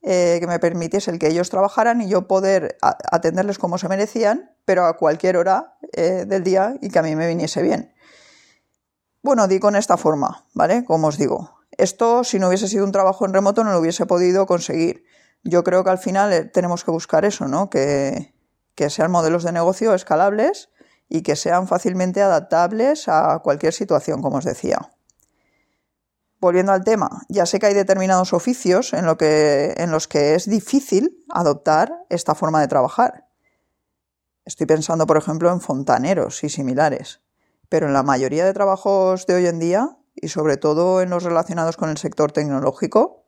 eh, 0.02 0.38
que 0.40 0.48
me 0.48 0.58
permitiese 0.58 1.12
el 1.12 1.20
que 1.20 1.28
ellos 1.28 1.50
trabajaran 1.50 2.00
y 2.00 2.08
yo 2.08 2.26
poder 2.26 2.78
atenderles 2.80 3.60
como 3.60 3.78
se 3.78 3.88
merecían, 3.88 4.56
pero 4.64 4.86
a 4.86 4.96
cualquier 4.96 5.36
hora 5.36 5.76
eh, 5.92 6.24
del 6.26 6.42
día 6.42 6.74
y 6.80 6.90
que 6.90 6.98
a 6.98 7.02
mí 7.02 7.14
me 7.14 7.28
viniese 7.28 7.62
bien. 7.62 7.94
Bueno, 9.22 9.46
di 9.46 9.60
con 9.60 9.76
esta 9.76 9.96
forma, 9.96 10.46
¿vale? 10.52 10.84
Como 10.84 11.06
os 11.06 11.16
digo. 11.16 11.59
Esto, 11.80 12.24
si 12.24 12.38
no 12.38 12.48
hubiese 12.48 12.68
sido 12.68 12.84
un 12.84 12.92
trabajo 12.92 13.24
en 13.24 13.32
remoto, 13.32 13.64
no 13.64 13.72
lo 13.72 13.78
hubiese 13.78 14.06
podido 14.06 14.46
conseguir. 14.46 15.04
Yo 15.42 15.64
creo 15.64 15.82
que 15.84 15.90
al 15.90 15.98
final 15.98 16.32
eh, 16.32 16.44
tenemos 16.44 16.84
que 16.84 16.90
buscar 16.90 17.24
eso, 17.24 17.48
¿no? 17.48 17.70
Que, 17.70 18.34
que 18.74 18.90
sean 18.90 19.10
modelos 19.10 19.44
de 19.44 19.52
negocio 19.52 19.94
escalables 19.94 20.70
y 21.08 21.22
que 21.22 21.36
sean 21.36 21.66
fácilmente 21.66 22.22
adaptables 22.22 23.08
a 23.08 23.40
cualquier 23.42 23.72
situación, 23.72 24.22
como 24.22 24.38
os 24.38 24.44
decía 24.44 24.90
volviendo 26.40 26.72
al 26.72 26.84
tema, 26.84 27.22
ya 27.28 27.46
sé 27.46 27.58
que 27.58 27.66
hay 27.66 27.74
determinados 27.74 28.32
oficios 28.32 28.92
en, 28.94 29.04
en 29.04 29.90
los 29.90 30.08
que 30.08 30.34
es 30.34 30.48
difícil 30.48 31.22
adoptar 31.28 32.04
esta 32.08 32.34
forma 32.34 32.60
de 32.60 32.68
trabajar. 32.68 33.26
Estoy 34.46 34.66
pensando, 34.66 35.06
por 35.06 35.18
ejemplo, 35.18 35.52
en 35.52 35.60
fontaneros 35.60 36.42
y 36.42 36.48
similares. 36.48 37.20
Pero 37.68 37.86
en 37.86 37.92
la 37.92 38.02
mayoría 38.02 38.44
de 38.44 38.54
trabajos 38.54 39.26
de 39.26 39.34
hoy 39.34 39.46
en 39.46 39.58
día, 39.58 39.96
y 40.14 40.28
sobre 40.28 40.56
todo 40.56 41.02
en 41.02 41.10
los 41.10 41.22
relacionados 41.22 41.76
con 41.76 41.90
el 41.90 41.98
sector 41.98 42.32
tecnológico, 42.32 43.24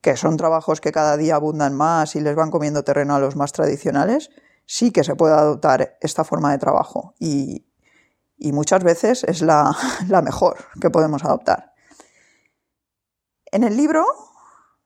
que 0.00 0.16
son 0.16 0.36
trabajos 0.36 0.80
que 0.80 0.92
cada 0.92 1.16
día 1.16 1.36
abundan 1.36 1.74
más 1.74 2.16
y 2.16 2.20
les 2.20 2.36
van 2.36 2.50
comiendo 2.50 2.84
terreno 2.84 3.14
a 3.14 3.18
los 3.18 3.36
más 3.36 3.52
tradicionales, 3.52 4.30
sí 4.64 4.90
que 4.90 5.04
se 5.04 5.16
puede 5.16 5.34
adoptar 5.34 5.96
esta 6.00 6.24
forma 6.24 6.52
de 6.52 6.58
trabajo. 6.58 7.14
Y, 7.18 7.64
muchas 8.52 8.84
veces 8.84 9.24
es 9.24 9.42
la 9.42 9.74
mejor 10.22 10.58
que 10.80 10.90
podemos 10.90 11.24
adoptar. 11.24 11.72
En 13.46 13.64
el 13.64 13.76
libro 13.76 14.04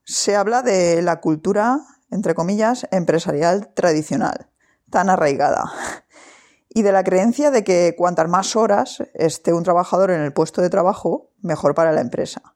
se 0.05 0.37
habla 0.37 0.63
de 0.63 1.03
la 1.03 1.21
cultura, 1.21 1.81
entre 2.11 2.35
comillas, 2.35 2.87
empresarial 2.91 3.73
tradicional, 3.75 4.51
tan 4.91 5.09
arraigada, 5.11 5.65
y 6.73 6.83
de 6.83 6.93
la 6.93 7.03
creencia 7.03 7.51
de 7.51 7.65
que 7.65 7.95
cuantas 7.99 8.29
más 8.29 8.55
horas 8.55 9.03
esté 9.15 9.53
un 9.53 9.65
trabajador 9.65 10.13
en 10.13 10.21
el 10.21 10.33
puesto 10.33 10.63
de 10.63 10.71
trabajo, 10.71 11.31
mejor 11.43 11.75
para 11.75 11.93
la 11.93 12.01
empresa. 12.01 12.55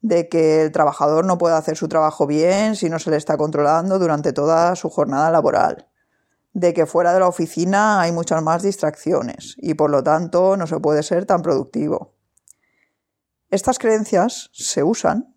De 0.00 0.30
que 0.30 0.62
el 0.62 0.72
trabajador 0.72 1.26
no 1.26 1.36
puede 1.36 1.54
hacer 1.54 1.76
su 1.76 1.86
trabajo 1.86 2.26
bien 2.26 2.74
si 2.74 2.88
no 2.88 2.98
se 2.98 3.10
le 3.10 3.18
está 3.18 3.36
controlando 3.36 3.98
durante 3.98 4.32
toda 4.32 4.74
su 4.76 4.88
jornada 4.88 5.30
laboral. 5.30 5.88
De 6.54 6.72
que 6.72 6.86
fuera 6.86 7.12
de 7.12 7.20
la 7.20 7.28
oficina 7.28 8.00
hay 8.00 8.12
muchas 8.12 8.42
más 8.42 8.62
distracciones 8.62 9.56
y 9.58 9.74
por 9.74 9.90
lo 9.90 10.02
tanto 10.02 10.56
no 10.56 10.66
se 10.66 10.80
puede 10.80 11.02
ser 11.02 11.26
tan 11.26 11.42
productivo. 11.42 12.14
Estas 13.50 13.78
creencias 13.78 14.48
se 14.54 14.82
usan 14.82 15.34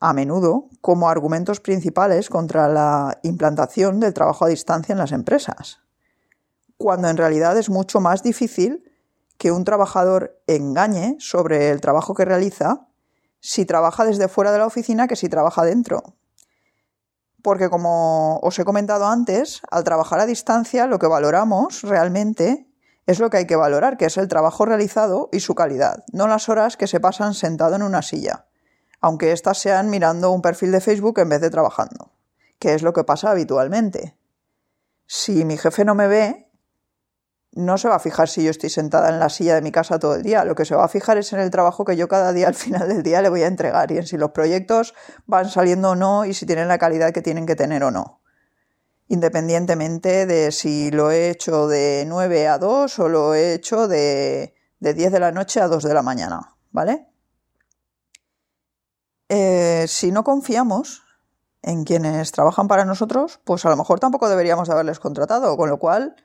a 0.00 0.12
menudo 0.12 0.68
como 0.82 1.08
argumentos 1.08 1.60
principales 1.60 2.28
contra 2.28 2.68
la 2.68 3.20
implantación 3.22 4.00
del 4.00 4.12
trabajo 4.12 4.44
a 4.44 4.48
distancia 4.48 4.92
en 4.92 4.98
las 4.98 5.12
empresas, 5.12 5.83
cuando 6.76 7.08
en 7.08 7.16
realidad 7.16 7.56
es 7.58 7.70
mucho 7.70 8.00
más 8.00 8.22
difícil 8.22 8.90
que 9.38 9.52
un 9.52 9.64
trabajador 9.64 10.40
engañe 10.46 11.16
sobre 11.18 11.70
el 11.70 11.80
trabajo 11.80 12.14
que 12.14 12.24
realiza 12.24 12.88
si 13.40 13.66
trabaja 13.66 14.04
desde 14.04 14.28
fuera 14.28 14.52
de 14.52 14.58
la 14.58 14.66
oficina 14.66 15.06
que 15.06 15.16
si 15.16 15.28
trabaja 15.28 15.64
dentro. 15.64 16.02
Porque 17.42 17.68
como 17.68 18.38
os 18.38 18.58
he 18.58 18.64
comentado 18.64 19.06
antes, 19.06 19.60
al 19.70 19.84
trabajar 19.84 20.20
a 20.20 20.26
distancia 20.26 20.86
lo 20.86 20.98
que 20.98 21.06
valoramos 21.06 21.82
realmente 21.82 22.68
es 23.06 23.20
lo 23.20 23.28
que 23.28 23.36
hay 23.36 23.46
que 23.46 23.56
valorar, 23.56 23.98
que 23.98 24.06
es 24.06 24.16
el 24.16 24.28
trabajo 24.28 24.64
realizado 24.64 25.28
y 25.30 25.40
su 25.40 25.54
calidad, 25.54 26.04
no 26.12 26.26
las 26.26 26.48
horas 26.48 26.78
que 26.78 26.86
se 26.86 27.00
pasan 27.00 27.34
sentado 27.34 27.76
en 27.76 27.82
una 27.82 28.00
silla 28.00 28.46
aunque 29.04 29.32
éstas 29.32 29.58
sean 29.58 29.90
mirando 29.90 30.30
un 30.30 30.40
perfil 30.40 30.72
de 30.72 30.80
Facebook 30.80 31.18
en 31.18 31.28
vez 31.28 31.42
de 31.42 31.50
trabajando, 31.50 32.10
que 32.58 32.72
es 32.72 32.82
lo 32.82 32.94
que 32.94 33.04
pasa 33.04 33.30
habitualmente. 33.30 34.16
Si 35.04 35.44
mi 35.44 35.58
jefe 35.58 35.84
no 35.84 35.94
me 35.94 36.08
ve, 36.08 36.43
no 37.54 37.78
se 37.78 37.88
va 37.88 37.96
a 37.96 38.00
fijar 38.00 38.28
si 38.28 38.42
yo 38.42 38.50
estoy 38.50 38.68
sentada 38.68 39.08
en 39.08 39.20
la 39.20 39.28
silla 39.28 39.54
de 39.54 39.62
mi 39.62 39.70
casa 39.70 39.98
todo 39.98 40.16
el 40.16 40.22
día, 40.22 40.44
lo 40.44 40.54
que 40.54 40.64
se 40.64 40.74
va 40.74 40.84
a 40.84 40.88
fijar 40.88 41.18
es 41.18 41.32
en 41.32 41.38
el 41.38 41.50
trabajo 41.50 41.84
que 41.84 41.96
yo 41.96 42.08
cada 42.08 42.32
día 42.32 42.48
al 42.48 42.54
final 42.54 42.88
del 42.88 43.02
día 43.02 43.22
le 43.22 43.28
voy 43.28 43.42
a 43.42 43.46
entregar 43.46 43.90
y 43.92 43.98
en 43.98 44.06
si 44.06 44.16
los 44.16 44.30
proyectos 44.30 44.94
van 45.26 45.48
saliendo 45.48 45.90
o 45.90 45.94
no 45.94 46.24
y 46.24 46.34
si 46.34 46.46
tienen 46.46 46.68
la 46.68 46.78
calidad 46.78 47.12
que 47.12 47.22
tienen 47.22 47.46
que 47.46 47.56
tener 47.56 47.84
o 47.84 47.90
no. 47.90 48.20
Independientemente 49.06 50.26
de 50.26 50.50
si 50.50 50.90
lo 50.90 51.10
he 51.10 51.30
hecho 51.30 51.68
de 51.68 52.04
9 52.08 52.48
a 52.48 52.58
2 52.58 52.98
o 52.98 53.08
lo 53.08 53.34
he 53.34 53.54
hecho 53.54 53.86
de, 53.86 54.54
de 54.80 54.94
10 54.94 55.12
de 55.12 55.20
la 55.20 55.30
noche 55.30 55.60
a 55.60 55.68
2 55.68 55.84
de 55.84 55.94
la 55.94 56.02
mañana, 56.02 56.56
¿vale? 56.72 57.06
Eh, 59.28 59.84
si 59.88 60.10
no 60.10 60.24
confiamos 60.24 61.02
en 61.62 61.84
quienes 61.84 62.32
trabajan 62.32 62.66
para 62.66 62.84
nosotros, 62.84 63.40
pues 63.44 63.64
a 63.64 63.70
lo 63.70 63.76
mejor 63.76 64.00
tampoco 64.00 64.28
deberíamos 64.28 64.70
haberles 64.70 64.98
contratado, 64.98 65.56
con 65.56 65.68
lo 65.70 65.78
cual 65.78 66.16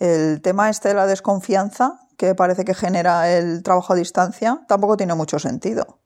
el 0.00 0.42
tema 0.42 0.68
este 0.68 0.88
de 0.88 0.94
la 0.94 1.06
desconfianza 1.06 2.00
que 2.16 2.34
parece 2.34 2.64
que 2.64 2.74
genera 2.74 3.30
el 3.30 3.62
trabajo 3.62 3.92
a 3.92 3.96
distancia 3.96 4.62
tampoco 4.66 4.96
tiene 4.96 5.14
mucho 5.14 5.38
sentido. 5.38 6.00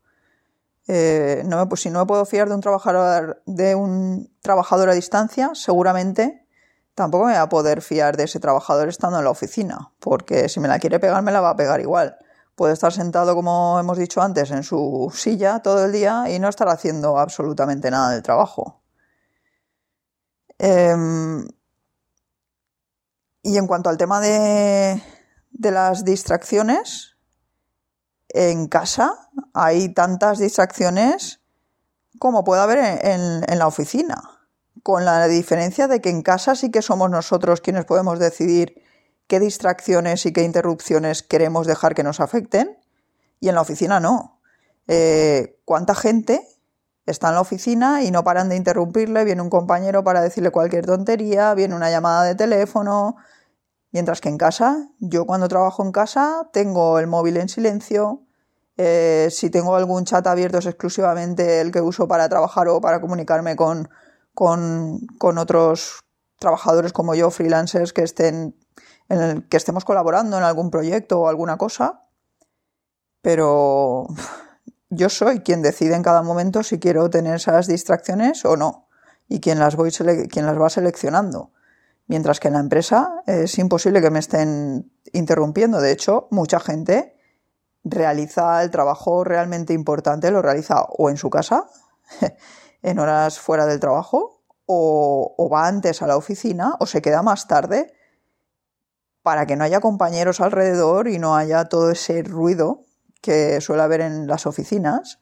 Eh, 0.87 1.43
no 1.47 1.67
pues 1.67 1.81
si 1.81 1.89
no 1.89 2.01
me 2.01 2.07
puedo 2.07 2.27
fiar 2.27 2.51
de 2.51 2.55
un 2.55 2.61
trabajador 2.61 3.43
de 3.47 3.75
un 3.75 4.31
trabajador 4.43 4.91
a 4.91 4.95
distancia, 4.95 5.51
seguramente 5.55 6.47
tampoco 6.95 7.25
me 7.25 7.33
voy 7.33 7.41
a 7.41 7.49
poder 7.49 7.81
fiar 7.81 8.19
de 8.19 8.25
ese 8.25 8.39
trabajador 8.39 8.89
estando 8.89 9.19
en 9.19 9.25
la 9.25 9.31
oficina, 9.31 9.93
porque 9.99 10.51
si 10.51 10.61
me 10.61 10.69
la 10.69 10.79
quiere 10.79 11.01
pegar 11.01 11.23
me 11.23 11.33
la 11.33 11.41
va 11.41 11.51
a 11.51 11.57
pegar 11.57 11.81
igual 11.81 12.19
puede 12.55 12.73
estar 12.75 12.93
sentado, 12.93 13.35
como 13.35 13.79
hemos 13.81 13.99
dicho 13.99 14.23
antes, 14.23 14.51
en 14.51 14.63
su 14.63 15.13
silla 15.15 15.61
todo 15.61 15.85
el 15.85 15.93
día 15.93 16.25
y 16.31 16.39
no 16.39 16.49
estar 16.49 16.69
haciendo 16.69 17.19
absolutamente 17.19 17.91
nada 17.91 18.11
del 18.13 18.23
trabajo. 18.23 18.83
Em, 20.59 21.47
y 23.45 23.57
en 23.57 23.69
cuanto 23.69 23.91
al 23.91 23.97
tema 23.97 24.21
de, 24.21 25.01
las 25.53 26.05
distracciones, 26.05 27.17
en 28.31 28.67
casa 28.67 29.31
hay 29.53 29.95
tantas 29.95 30.39
distracciones 30.41 31.41
como 32.19 32.43
puede 32.43 32.63
haber 32.63 32.79
en 33.05 33.59
la 33.59 33.67
oficina, 33.69 34.35
con 34.83 35.05
la 35.05 35.29
diferencia 35.29 35.87
de 35.87 36.01
que 36.01 36.11
en 36.11 36.23
casa 36.23 36.57
sí 36.57 36.71
que 36.71 36.83
somos 36.83 37.11
nosotros 37.11 37.61
quienes 37.61 37.85
podemos 37.85 38.19
decidir 38.19 38.83
qué 39.27 39.41
distracciones 39.41 40.27
y 40.27 40.33
qué 40.33 40.43
interrupciones 40.43 41.23
queremos 41.23 41.67
dejar 41.67 41.95
que 41.95 42.03
nos 42.03 42.21
afecten 42.21 42.79
y 43.41 43.49
en 43.49 43.55
la 43.55 43.61
oficina 43.61 44.01
no. 44.01 44.41
Eh, 44.87 45.59
¿Cuánta 45.65 45.95
gente 45.95 46.47
está 47.07 47.29
en 47.29 47.35
la 47.35 47.41
oficina 47.41 48.03
y 48.03 48.11
no 48.11 48.25
paran 48.25 48.49
de 48.49 48.57
interrumpirle? 48.57 49.25
Viene 49.25 49.43
un 49.43 49.51
compañero 49.51 50.05
para 50.05 50.21
decirle 50.21 50.51
cualquier 50.51 50.87
tontería, 50.87 51.55
viene 51.55 51.75
una 51.75 51.91
llamada 51.91 52.25
de 52.25 52.35
teléfono. 52.35 53.17
Mientras 53.95 54.21
que 54.21 54.29
en 54.29 54.39
casa, 54.39 54.89
yo 54.99 55.25
cuando 55.25 55.47
trabajo 55.47 55.85
en 55.85 55.93
casa 55.93 56.49
tengo 56.53 56.99
el 56.99 57.07
móvil 57.07 57.37
en 57.37 57.49
silencio. 57.49 58.25
Eh, 58.77 59.29
si 59.31 59.51
tengo 59.51 59.77
algún 59.77 60.05
chat 60.05 60.27
abierto 60.27 60.59
es 60.59 60.67
exclusivamente 60.67 61.61
el 61.61 61.71
que 61.71 61.81
uso 61.81 62.09
para 62.09 62.29
trabajar 62.29 62.67
o 62.67 62.81
para 62.81 63.01
comunicarme 63.01 63.55
con, 63.55 63.89
con, 64.35 65.39
otros 65.39 66.01
trabajadores 66.41 66.93
como 66.93 67.15
yo, 67.15 67.31
freelancers 67.31 67.93
que 67.93 68.03
estén 68.03 68.57
en 69.09 69.23
el 69.23 69.49
que 69.49 69.57
estemos 69.57 69.85
colaborando 69.85 70.39
en 70.39 70.43
algún 70.43 70.73
proyecto 70.73 71.21
o 71.21 71.29
alguna 71.29 71.57
cosa, 71.57 72.03
pero 73.23 74.09
yo 74.91 75.09
soy 75.09 75.39
quien 75.39 75.63
decide 75.63 75.95
en 75.95 76.03
cada 76.03 76.25
momento 76.25 76.65
si 76.65 76.81
quiero 76.81 77.09
tener 77.11 77.37
esas 77.37 77.69
distracciones 77.69 78.45
o 78.45 78.57
no, 78.57 78.89
y 79.29 79.39
quien 79.39 79.61
las, 79.61 79.77
voy 79.77 79.93
quien 79.93 80.47
las 80.47 80.61
va 80.61 80.69
seleccionando. 80.69 81.53
Mientras 82.07 82.39
que 82.39 82.49
en 82.49 82.55
la 82.55 82.61
empresa 82.61 83.23
es 83.27 83.59
imposible 83.59 84.03
que 84.03 84.11
me 84.11 84.19
estén 84.19 84.93
interrumpiendo. 85.13 85.81
De 85.81 85.91
hecho, 85.91 86.29
mucha 86.31 86.61
gente 86.61 87.17
realiza 87.83 88.63
el 88.63 88.71
trabajo 88.71 89.25
realmente 89.25 89.73
importante, 89.73 90.31
lo 90.31 90.43
realiza 90.43 90.83
o 90.83 91.11
en 91.11 91.17
su 91.17 91.31
casa, 91.31 91.69
en 92.83 92.99
horas 92.99 93.39
fuera 93.39 93.67
del 93.67 93.81
trabajo, 93.81 94.43
o, 94.67 95.51
va 95.53 95.67
antes 95.67 96.01
a 96.03 96.07
la 96.07 96.17
oficina, 96.17 96.75
o 96.81 96.87
se 96.87 97.03
queda 97.03 97.23
más 97.23 97.47
tarde 97.47 97.93
para 99.23 99.47
que 99.47 99.57
no 99.57 99.65
haya 99.65 99.81
compañeros 99.81 100.41
alrededor 100.41 101.09
y 101.09 101.19
no 101.19 101.37
haya 101.37 101.67
todo 101.67 101.91
ese 101.91 102.23
ruido 102.23 102.83
que 103.21 103.61
suele 103.61 103.83
haber 103.83 104.03
en 104.03 104.27
las 104.27 104.47
oficinas 104.47 105.21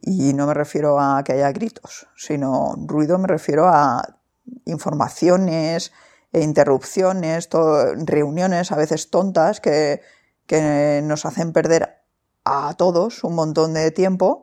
Y 0.00 0.32
no 0.34 0.46
me 0.46 0.54
refiero 0.54 1.00
a 1.00 1.24
que 1.24 1.32
haya 1.32 1.50
gritos, 1.50 2.06
sino 2.16 2.76
ruido 2.76 3.18
me 3.18 3.26
refiero 3.26 3.66
a 3.66 4.17
informaciones, 4.64 5.92
e 6.32 6.42
interrupciones, 6.42 7.48
reuniones 8.04 8.70
a 8.70 8.76
veces 8.76 9.10
tontas 9.10 9.60
que, 9.60 10.02
que 10.46 11.00
nos 11.02 11.24
hacen 11.24 11.52
perder 11.52 12.02
a 12.44 12.74
todos 12.74 13.24
un 13.24 13.34
montón 13.34 13.74
de 13.74 13.90
tiempo. 13.90 14.42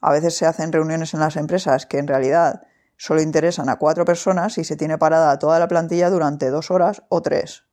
A 0.00 0.12
veces 0.12 0.36
se 0.36 0.46
hacen 0.46 0.72
reuniones 0.72 1.14
en 1.14 1.20
las 1.20 1.36
empresas 1.36 1.86
que 1.86 1.98
en 1.98 2.06
realidad 2.06 2.62
solo 2.96 3.22
interesan 3.22 3.68
a 3.68 3.76
cuatro 3.76 4.04
personas 4.04 4.58
y 4.58 4.64
se 4.64 4.76
tiene 4.76 4.98
parada 4.98 5.38
toda 5.38 5.58
la 5.58 5.68
plantilla 5.68 6.10
durante 6.10 6.50
dos 6.50 6.70
horas 6.70 7.02
o 7.08 7.22
tres. 7.22 7.64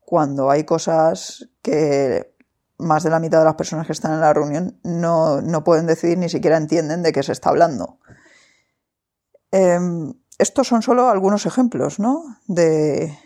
Cuando 0.00 0.50
hay 0.50 0.64
cosas 0.64 1.48
que 1.62 2.34
más 2.78 3.02
de 3.02 3.10
la 3.10 3.20
mitad 3.20 3.40
de 3.40 3.46
las 3.46 3.54
personas 3.54 3.86
que 3.86 3.92
están 3.92 4.12
en 4.12 4.20
la 4.20 4.32
reunión 4.32 4.78
no, 4.84 5.40
no 5.40 5.64
pueden 5.64 5.86
decidir 5.86 6.18
ni 6.18 6.28
siquiera 6.28 6.56
entienden 6.56 7.02
de 7.02 7.12
qué 7.12 7.22
se 7.22 7.32
está 7.32 7.50
hablando. 7.50 7.98
Em, 9.50 10.12
estos 10.38 10.68
son 10.68 10.82
solo 10.82 11.08
algunos 11.08 11.46
ejemplos, 11.46 11.98
¿no? 11.98 12.24
De, 12.46 13.16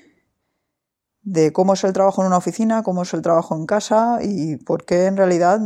de 1.23 1.53
cómo 1.53 1.75
es 1.75 1.85
el 1.85 1.93
trabajo 1.93 2.23
en 2.23 2.29
una 2.29 2.37
oficina, 2.37 2.83
cómo 2.83 3.03
es 3.03 3.13
el 3.15 3.23
trabajo 3.23 3.55
en 3.57 3.67
casa 3.67 4.19
y 4.23 4.57
por 4.57 4.85
qué 4.85 5.07
en 5.07 5.17
realidad 5.17 5.61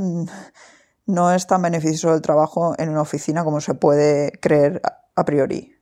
no 1.06 1.32
es 1.32 1.46
tan 1.46 1.62
beneficioso 1.62 2.14
el 2.14 2.22
trabajo 2.22 2.74
en 2.78 2.88
una 2.88 3.02
oficina 3.02 3.44
como 3.44 3.60
se 3.60 3.74
puede 3.74 4.32
creer 4.40 4.80
a 5.14 5.24
priori. 5.24 5.74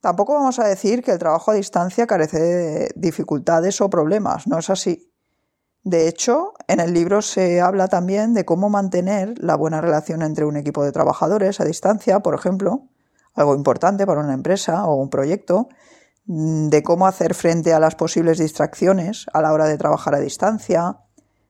Tampoco 0.00 0.34
vamos 0.34 0.58
a 0.58 0.68
decir 0.68 1.02
que 1.02 1.10
el 1.10 1.18
trabajo 1.18 1.50
a 1.50 1.54
distancia 1.54 2.06
carece 2.06 2.38
de 2.38 2.90
dificultades 2.94 3.80
o 3.80 3.90
problemas, 3.90 4.46
no 4.46 4.58
es 4.58 4.70
así. 4.70 5.12
De 5.82 6.06
hecho, 6.06 6.52
en 6.68 6.80
el 6.80 6.92
libro 6.92 7.22
se 7.22 7.60
habla 7.60 7.88
también 7.88 8.34
de 8.34 8.44
cómo 8.44 8.68
mantener 8.68 9.34
la 9.38 9.56
buena 9.56 9.80
relación 9.80 10.22
entre 10.22 10.44
un 10.44 10.56
equipo 10.56 10.84
de 10.84 10.92
trabajadores 10.92 11.60
a 11.60 11.64
distancia, 11.64 12.20
por 12.20 12.34
ejemplo, 12.34 12.88
algo 13.38 13.54
importante 13.54 14.06
para 14.06 14.20
una 14.20 14.34
empresa 14.34 14.84
o 14.86 14.96
un 14.96 15.10
proyecto, 15.10 15.68
mm, 16.26 16.68
de 16.68 16.82
cómo 16.82 17.06
hacer 17.06 17.34
frente 17.34 17.72
a 17.72 17.80
las 17.80 17.94
posibles 17.94 18.38
distracciones 18.38 19.26
a 19.32 19.40
la 19.40 19.52
hora 19.52 19.66
de 19.66 19.78
trabajar 19.78 20.14
a 20.14 20.20
distancia, 20.20 20.98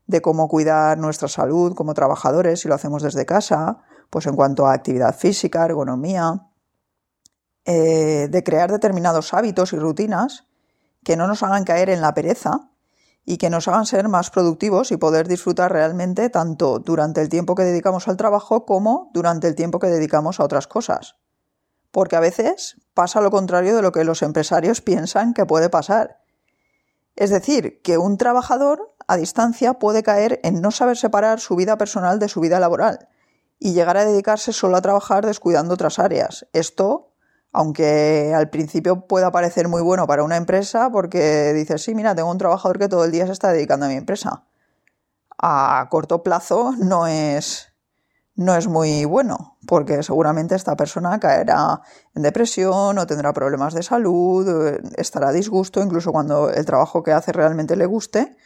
de 0.07 0.21
cómo 0.21 0.49
cuidar 0.49 0.99
nuestra 0.99 1.29
salud 1.29 1.75
como 1.75 1.95
trabajadores 1.95 2.61
si 2.61 2.69
lo 2.69 2.75
hacemos 2.75 3.03
desde 3.03 3.27
casa, 3.27 3.79
pues 4.11 4.27
en 4.27 4.37
cuanto 4.37 4.67
a 4.67 4.75
actividad 4.75 5.15
física, 5.15 5.65
ergonomía, 5.65 6.47
eh, 7.65 8.29
de 8.31 8.43
crear 8.43 8.71
determinados 8.71 9.35
hábitos 9.35 9.73
y 9.73 9.79
rutinas 9.79 10.45
que 11.05 11.17
no 11.17 11.27
nos 11.27 11.43
hagan 11.43 11.65
caer 11.65 11.91
en 11.91 12.01
la 12.01 12.15
pereza 12.15 12.71
y 13.25 13.37
que 13.37 13.51
nos 13.51 13.69
hagan 13.69 13.85
ser 13.85 14.09
más 14.09 14.31
productivos 14.31 14.93
y 14.93 14.97
poder 14.97 15.29
disfrutar 15.29 15.73
realmente 15.73 16.31
tanto 16.31 16.79
durante 16.79 17.21
el 17.21 17.29
tiempo 17.29 17.55
que 17.55 17.65
dedicamos 17.65 18.09
al 18.09 18.17
trabajo 18.17 18.65
como 18.65 19.11
durante 19.13 19.49
el 19.49 19.55
tiempo 19.55 19.79
que 19.79 19.89
dedicamos 19.89 20.41
a 20.41 20.45
otras 20.45 20.67
cosas 20.67 21.17
porque 21.91 22.17
a 22.17 22.21
veces 22.21 22.77
pasa 22.95 23.21
lo 23.21 23.31
contrario 23.31 23.77
de 23.77 23.83
lo 23.83 23.93
que 23.93 24.05
los 24.05 24.23
empresarios 24.23 24.81
piensan 24.81 25.35
que 25.35 25.47
puede 25.47 25.71
pasar. 25.71 26.21
Es 27.17 27.31
decir, 27.31 27.81
que 27.83 27.99
un 27.99 28.17
trabajador 28.17 28.95
a 29.09 29.17
distancia 29.17 29.75
puede 29.75 30.03
caer 30.03 30.41
en 30.45 30.61
no 30.61 30.71
saber 30.71 30.97
separar 30.97 31.41
su 31.41 31.57
vida 31.57 31.77
personal 31.79 32.19
de 32.19 32.29
su 32.29 32.41
vida 32.41 32.61
laboral 32.61 33.09
y 33.59 33.73
llegar 33.73 33.97
a 33.97 34.05
dedicarse 34.05 34.53
solo 34.53 34.77
a 34.77 34.83
trabajar 34.83 35.27
descuidando 35.27 35.75
otras 35.75 35.99
áreas. 35.99 36.47
Esto, 36.53 37.11
aunque 37.53 38.33
al 38.37 38.51
principio 38.51 39.07
pueda 39.07 39.33
parecer 39.33 39.67
muy 39.67 39.83
bueno 39.83 40.07
para 40.07 40.23
una 40.23 40.37
empresa, 40.37 40.91
porque 40.91 41.53
dices, 41.55 41.83
sí, 41.83 41.95
mira, 41.95 42.15
tengo 42.15 42.31
un 42.31 42.39
trabajador 42.39 42.79
que 42.79 42.89
todo 42.89 43.05
el 43.05 43.11
día 43.11 43.27
se 43.27 43.33
está 43.33 43.51
dedicando 43.51 43.87
a 43.87 43.89
mi 43.89 43.97
empresa. 43.97 44.45
A 45.41 45.89
corto 45.91 46.23
plazo 46.23 46.75
no 46.79 47.07
es 47.07 47.73
no 48.39 48.55
es 48.55 48.69
muy 48.69 49.05
bueno, 49.05 49.59
porque 49.67 50.01
seguramente 50.05 50.55
esta 50.55 50.77
persona 50.77 51.19
caerá 51.19 51.83
en 52.15 52.23
depresión 52.23 52.97
o 52.97 53.07
tendrá 53.07 53.33
problemas 53.33 53.75
de 53.75 53.83
salud, 53.83 54.49
eh, 54.49 54.81
estará 54.97 55.31
a 55.31 55.33
disgusto, 55.33 55.83
incluso 55.83 56.13
cuando 56.13 56.49
el 56.49 56.65
trabajo 56.65 57.03
que 57.03 57.11
hace 57.11 57.33
realmente 57.33 57.75
le 57.75 57.85
guste, 57.85 58.37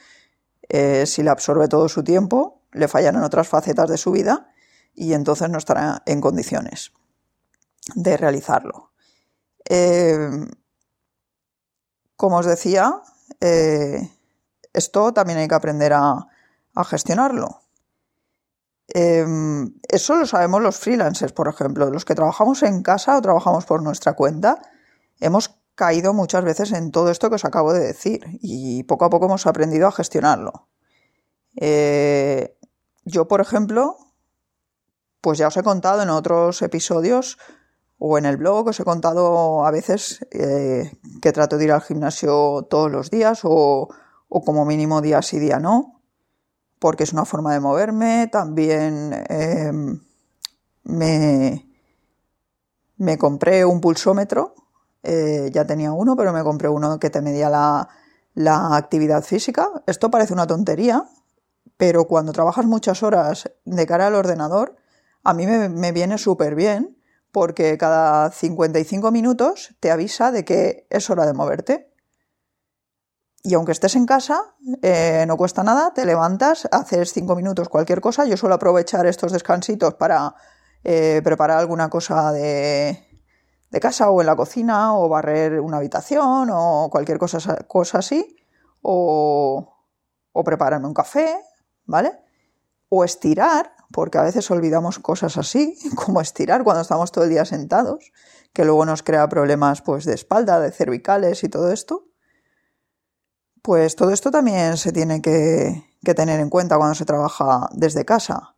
eh, 0.71 1.05
si 1.05 1.23
le 1.23 1.29
absorbe 1.29 1.69
todo 1.69 1.91
su 1.91 2.03
tiempo, 2.03 2.63
le 2.73 2.89
fallarán 2.89 3.23
otras 3.23 3.49
facetas 3.49 3.91
de 3.91 3.99
su 3.99 4.13
vida 4.13 4.49
y 4.95 5.13
entonces 5.13 5.51
no 5.51 5.59
estará 5.59 6.03
en 6.07 6.23
condiciones 6.23 6.93
de 7.95 8.17
realizarlo. 8.17 8.93
Eh, 9.69 10.47
como 12.17 12.39
os 12.39 12.47
decía, 12.47 13.03
esto 14.73 15.13
también 15.13 15.39
hay 15.39 15.49
que 15.49 15.55
aprender 15.55 15.93
a 15.93 16.29
gestionarlo 16.85 17.62
Em, 18.95 19.73
eso 19.89 20.17
lo 20.17 20.27
sabemos 20.27 20.61
los 20.61 20.77
freelancers, 20.77 21.33
por 21.33 21.49
ejemplo. 21.49 21.91
Los 21.91 22.05
que 22.05 22.15
trabajamos 22.15 22.63
en 22.63 22.83
casa 22.83 23.17
o 23.17 23.23
trabajamos 23.23 23.65
por 23.65 23.83
nuestra 23.83 24.13
cuenta, 24.13 24.61
hemos 25.19 25.59
caído 25.75 26.13
muchas 26.13 26.45
veces 26.45 26.73
en 26.73 26.91
todo 26.91 27.11
esto 27.11 27.31
que 27.31 27.37
os 27.37 27.45
acabo 27.47 27.73
de 27.73 27.81
decir 27.81 28.21
y 28.43 28.83
poco 28.83 29.07
a 29.07 29.11
poco 29.11 29.27
hemos 29.27 29.47
aprendido 29.47 29.89
a 29.89 29.93
gestionarlo. 29.93 30.69
Eh, 31.57 32.59
yo, 33.05 33.29
por 33.29 33.41
ejemplo, 33.41 33.97
pues 35.23 35.39
ya 35.39 35.49
os 35.49 35.57
he 35.57 35.63
contado 35.63 36.03
en 36.03 36.11
otros 36.11 36.61
episodios 36.61 37.39
o 37.99 38.19
en 38.19 38.27
el 38.27 38.37
blog, 38.37 38.69
os 38.69 38.81
he 38.81 38.85
contado 38.85 39.65
a 39.65 39.71
veces 39.71 40.27
eh, 40.33 40.93
que 41.23 41.33
trato 41.33 41.57
de 41.57 41.65
ir 41.65 41.73
al 41.73 41.81
gimnasio 41.81 42.67
todos 42.69 42.91
los 42.91 43.11
días 43.11 43.41
o, 43.45 43.89
o 44.29 44.45
como 44.45 44.67
mínimo 44.67 45.01
día 45.01 45.23
sí, 45.23 45.39
día 45.39 45.59
no 45.61 46.02
porque 46.83 47.05
es 47.05 47.13
una 47.13 47.25
forma 47.25 47.53
de 47.53 47.61
moverme. 47.61 48.29
También 48.31 49.25
em, 49.29 50.01
me, 50.83 51.71
me, 52.97 53.17
compré 53.19 53.65
un 53.65 53.81
pulsómetro, 53.81 54.57
eh, 55.05 55.49
ya 55.53 55.65
tenía 55.65 55.93
uno, 55.93 56.17
pero 56.17 56.33
me 56.33 56.43
compré 56.43 56.69
uno 56.69 56.99
que 56.99 57.09
te 57.09 57.23
medía 57.23 57.49
la, 58.35 58.77
actividad 58.77 59.23
física. 59.23 59.71
Esto 59.87 60.11
parece 60.11 60.33
una 60.33 60.49
tontería, 60.49 61.05
pero 61.77 62.09
cuando 62.09 62.33
trabajas 62.33 62.67
muchas 62.67 63.05
horas 63.05 63.49
de 63.65 63.87
cara 63.87 64.09
al 64.09 64.17
ordenador, 64.17 64.75
a 65.23 65.35
mí 65.35 65.47
me, 65.47 65.69
me 65.69 65.93
viene 65.93 66.19
súper 66.19 66.57
bien 66.57 66.99
porque 67.31 67.79
cada 67.79 68.33
55 68.33 69.13
minutos 69.13 69.77
te 69.79 69.93
avisa 69.93 70.33
de 70.33 70.45
que 70.45 70.89
es 70.91 71.09
hora 71.11 71.27
de 71.27 71.33
moverte. 71.33 71.92
Y 73.45 73.55
aunque 73.55 73.73
estés 73.73 73.97
en 73.97 74.07
casa, 74.07 74.55
eh, 74.83 75.25
no 75.27 75.37
cuesta 75.37 75.65
nada, 75.65 75.93
te 75.93 76.07
levantas, 76.07 76.69
haces 76.71 77.13
cinco 77.13 77.35
minutos 77.35 77.69
cualquier 77.69 78.01
cosa. 78.01 78.25
Yo 78.25 78.37
suelo 78.37 78.55
aprovechar 78.55 79.05
estos 79.07 79.33
descansitos 79.33 79.95
para 79.95 80.35
eh, 80.85 81.21
preparar 81.25 81.59
alguna 81.59 81.91
cosa 81.91 82.33
de, 82.33 83.09
casa 83.81 84.11
o 84.11 84.21
en 84.21 84.27
la 84.27 84.37
cocina 84.37 84.97
o 84.97 85.09
barrer 85.09 85.61
una 85.61 85.79
habitación 85.79 86.51
o 86.53 86.89
cualquier 86.91 87.19
cosa, 87.19 87.57
cosa 87.67 87.99
así. 87.99 88.37
O, 88.81 89.73
o 90.33 90.45
prepararme 90.45 90.87
un 90.87 90.95
café, 90.95 91.37
¿vale? 91.85 92.13
O 92.89 93.05
estirar, 93.05 93.73
porque 93.93 94.19
a 94.19 94.23
veces 94.23 94.51
olvidamos 94.51 94.99
cosas 94.99 95.37
así, 95.37 95.77
como 95.97 96.21
estirar 96.21 96.65
cuando 96.65 96.83
estamos 96.83 97.11
todo 97.13 97.25
el 97.25 97.31
día 97.31 97.45
sentados, 97.45 98.13
que 98.53 98.65
luego 98.65 98.85
nos 98.87 99.03
crea 99.03 99.29
problemas 99.29 99.83
pues, 99.83 100.05
de 100.05 100.15
espalda, 100.15 100.61
de 100.61 100.71
cervicales 100.73 101.43
y 101.45 101.49
todo 101.49 101.73
esto. 101.73 102.12
Pues 103.63 103.95
todo 103.95 104.11
esto 104.11 104.33
también 104.33 104.77
se 104.77 104.91
tiene 104.91 105.23
que, 105.23 105.85
tener 106.17 106.41
en 106.41 106.51
cuenta 106.51 106.77
cuando 106.77 106.97
se 106.97 107.05
trabaja 107.05 107.69
desde 107.73 108.05
casa. 108.05 108.57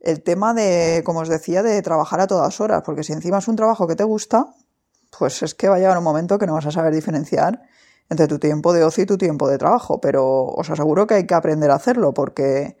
El 0.00 0.22
tema 0.24 0.54
de, 0.54 1.02
como 1.04 1.20
os 1.20 1.28
decía, 1.28 1.62
de 1.62 1.80
trabajar 1.82 2.20
a 2.20 2.26
todas 2.26 2.60
horas, 2.60 2.82
porque 2.84 3.04
si 3.04 3.12
encima 3.12 3.38
es 3.38 3.46
un 3.46 3.54
trabajo 3.54 3.86
que 3.86 3.94
te 3.94 4.02
gusta, 4.02 4.52
pues 5.16 5.44
es 5.44 5.54
que 5.54 5.68
va 5.68 5.76
a 5.76 5.78
llegar 5.78 5.96
un 5.96 6.02
momento 6.02 6.36
que 6.36 6.46
no 6.46 6.54
vas 6.54 6.66
a 6.66 6.72
saber 6.72 6.92
diferenciar 6.92 7.62
entre 8.08 8.26
tu 8.26 8.40
tiempo 8.40 8.72
de 8.72 8.82
ocio 8.82 9.04
y 9.04 9.06
tu 9.06 9.16
tiempo 9.16 9.48
de 9.48 9.56
trabajo, 9.56 10.00
pero 10.00 10.46
os 10.46 10.68
aseguro 10.68 11.06
que 11.06 11.14
hay 11.14 11.26
que 11.26 11.34
aprender 11.34 11.70
a 11.70 11.76
hacerlo 11.76 12.12
porque 12.12 12.76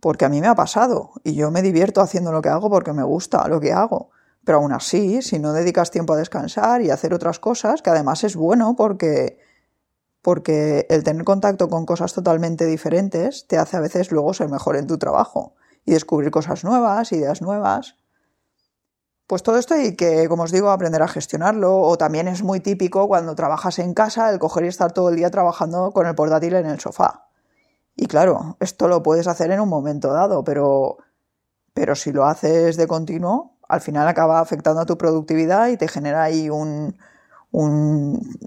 porque 0.00 0.26
a 0.26 0.28
mí 0.28 0.40
me 0.40 0.46
ha 0.46 0.54
pasado 0.54 1.12
y 1.24 1.34
yo 1.34 1.50
me 1.50 1.62
divierto 1.62 2.00
haciendo 2.02 2.30
lo 2.30 2.42
que 2.42 2.50
hago 2.50 2.70
porque 2.70 2.92
me 2.92 3.02
gusta 3.02 3.48
lo 3.48 3.58
que 3.58 3.72
hago. 3.72 4.10
Pero 4.44 4.58
aún 4.58 4.72
así, 4.72 5.22
si 5.22 5.38
no 5.38 5.52
dedicas 5.52 5.90
tiempo 5.90 6.12
a 6.12 6.16
descansar 6.16 6.82
y 6.82 6.90
a 6.90 6.94
hacer 6.94 7.12
otras 7.14 7.40
cosas, 7.40 7.82
que 7.82 7.90
además 7.90 8.22
es 8.22 8.36
bueno 8.36 8.76
porque 8.76 9.38
porque 10.22 10.86
el 10.90 11.04
tener 11.04 11.24
contacto 11.24 11.68
con 11.68 11.86
cosas 11.86 12.12
totalmente 12.12 12.66
diferentes 12.66 13.46
te 13.46 13.58
hace 13.58 13.76
a 13.76 13.80
veces 13.80 14.10
luego 14.10 14.34
ser 14.34 14.48
mejor 14.48 14.76
en 14.76 14.86
tu 14.86 14.98
trabajo 14.98 15.54
y 15.84 15.92
descubrir 15.92 16.30
cosas 16.30 16.64
nuevas, 16.64 17.12
ideas 17.12 17.40
nuevas. 17.40 17.96
Pues 19.26 19.42
todo 19.42 19.58
esto 19.58 19.74
hay 19.74 19.94
que, 19.94 20.26
como 20.26 20.44
os 20.44 20.52
digo, 20.52 20.70
aprender 20.70 21.02
a 21.02 21.08
gestionarlo. 21.08 21.76
O 21.80 21.98
también 21.98 22.28
es 22.28 22.42
muy 22.42 22.60
típico 22.60 23.08
cuando 23.08 23.34
trabajas 23.34 23.78
en 23.78 23.92
casa 23.92 24.30
el 24.30 24.38
coger 24.38 24.64
y 24.64 24.68
estar 24.68 24.92
todo 24.92 25.10
el 25.10 25.16
día 25.16 25.30
trabajando 25.30 25.92
con 25.92 26.06
el 26.06 26.14
portátil 26.14 26.54
en 26.54 26.66
el 26.66 26.80
sofá. 26.80 27.28
Y 27.94 28.06
claro, 28.06 28.56
esto 28.60 28.88
lo 28.88 29.02
puedes 29.02 29.26
hacer 29.26 29.50
en 29.50 29.60
un 29.60 29.68
momento 29.68 30.12
dado, 30.12 30.44
pero, 30.44 30.98
pero 31.74 31.94
si 31.94 32.12
lo 32.12 32.24
haces 32.24 32.76
de 32.76 32.86
continuo, 32.86 33.58
al 33.68 33.80
final 33.82 34.08
acaba 34.08 34.40
afectando 34.40 34.80
a 34.80 34.86
tu 34.86 34.96
productividad 34.96 35.68
y 35.68 35.76
te 35.76 35.88
genera 35.88 36.22
ahí 36.22 36.48
un, 36.48 36.96
un 37.50 38.38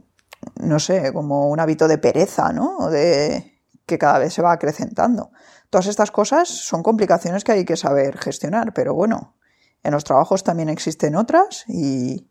no 0.60 0.80
sé, 0.80 1.14
como 1.14 1.50
un 1.50 1.60
hábito 1.60 1.88
de 1.88 1.98
pereza, 1.98 2.52
¿no? 2.54 2.90
De 2.90 3.60
que 3.86 3.98
cada 3.98 4.20
vez 4.20 4.34
se 4.34 4.42
va 4.42 4.52
acrecentando. 4.52 5.32
Todas 5.70 5.88
estas 5.88 6.12
cosas 6.12 6.48
son 6.48 6.84
complicaciones 6.84 7.44
que 7.44 7.52
hay 7.52 7.66
que 7.66 7.78
saber 7.78 8.18
gestionar, 8.18 8.74
pero 8.74 8.94
bueno, 8.94 9.36
en 9.84 9.92
los 9.92 10.04
trabajos 10.04 10.44
también 10.44 10.70
existen 10.70 11.16
otras 11.16 11.66
y, 11.68 12.30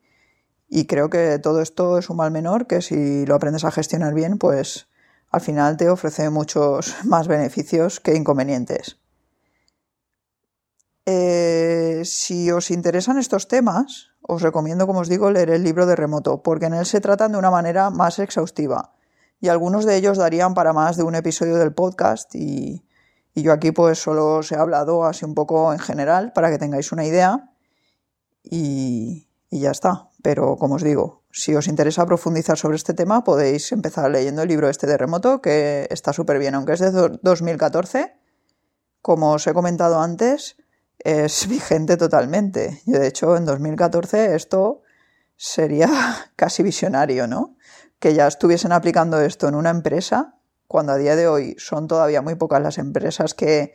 y 0.69 0.87
creo 0.87 1.11
que 1.11 1.39
todo 1.39 1.61
esto 1.61 1.99
es 1.99 2.11
un 2.11 2.17
mal 2.17 2.31
menor 2.31 2.67
que 2.67 2.81
si 2.83 3.27
lo 3.27 3.35
aprendes 3.35 3.65
a 3.65 3.71
gestionar 3.71 4.15
bien, 4.15 4.39
pues 4.39 4.89
al 5.31 5.41
final 5.41 5.77
te 5.77 5.89
ofrece 5.89 6.31
muchos 6.31 6.97
más 7.05 7.29
beneficios 7.29 8.01
que 8.01 8.15
inconvenientes. 8.15 9.00
Eh, 11.13 12.03
si 12.05 12.53
os 12.53 12.71
interesan 12.71 13.19
estos 13.19 13.49
temas, 13.49 14.15
os 14.23 14.43
recomiendo, 14.43 14.87
como 14.87 15.01
os 15.01 15.09
digo, 15.09 15.33
leer 15.33 15.51
el 15.51 15.65
libro 15.65 15.85
de 15.85 15.97
remoto, 15.97 16.45
porque 16.45 16.67
en 16.67 16.75
él 16.75 16.87
se 16.87 17.01
tratan 17.01 17.33
de 17.33 17.39
una 17.39 17.51
manera 17.51 17.91
más 17.91 18.21
exhaustiva 18.21 18.95
y 19.41 19.49
algunos 19.49 19.85
de 19.85 19.97
ellos 19.97 20.19
darían 20.19 20.55
para 20.55 20.73
más 20.73 20.97
de 20.97 21.03
un 21.03 21.17
episodio 21.17 21.57
del 21.57 21.75
podcast 21.75 22.33
y, 22.37 22.85
yo 23.35 23.53
aquí 23.53 23.73
pues 23.73 23.99
solo 23.99 24.37
os 24.37 24.53
he 24.53 24.57
hablado 24.57 25.05
así 25.05 25.25
un 25.25 25.35
poco 25.35 25.73
en 25.73 25.81
general 25.81 26.33
para 26.33 26.51
que 26.51 26.59
tengáis 26.59 26.93
una 26.93 27.07
idea 27.07 27.51
y, 28.45 29.29
y 29.49 29.61
ya 29.61 29.71
está. 29.71 30.11
Pero 30.23 30.57
como 30.59 30.75
os 30.75 30.85
digo, 30.85 31.23
si 31.33 31.57
os 31.57 31.67
interesa 31.67 32.07
profundizar 32.07 32.59
sobre 32.59 32.77
este 32.77 32.93
tema 32.95 33.25
podéis 33.25 33.73
empezar 33.73 34.11
leyendo 34.11 34.43
el 34.43 34.49
libro 34.49 34.69
este 34.69 34.87
de 34.87 34.99
remoto 34.99 35.41
que 35.41 35.89
está 35.91 36.13
súper 36.13 36.39
bien, 36.39 36.55
aunque 36.55 36.75
es 36.75 36.81
de 36.81 36.91
2014. 36.91 38.15
Como 39.01 39.33
os 39.33 39.47
he 39.47 39.55
comentado 39.55 40.01
antes, 40.01 40.60
es 41.05 41.47
vigente 41.49 41.97
totalmente. 41.97 42.83
Yo, 42.87 42.99
de 42.99 43.09
hecho, 43.09 43.37
en 43.37 43.45
2014 43.45 44.35
esto 44.35 44.83
sería 45.37 45.89
casi 46.37 46.63
visionario, 46.63 47.27
¿no? 47.27 47.57
Que 47.99 48.15
ya 48.15 48.27
estuviesen 48.27 48.73
aplicando 48.73 49.21
esto 49.21 49.49
en 49.49 49.55
una 49.55 49.71
empresa, 49.71 50.37
cuando 50.67 50.93
a 50.93 50.97
día 50.97 51.17
de 51.17 51.27
hoy 51.27 51.57
son 51.59 51.89
todavía 51.89 52.23
muy 52.23 52.37
pocas 52.37 52.63
las 52.63 52.79
empresas 52.79 53.35
que, 53.35 53.75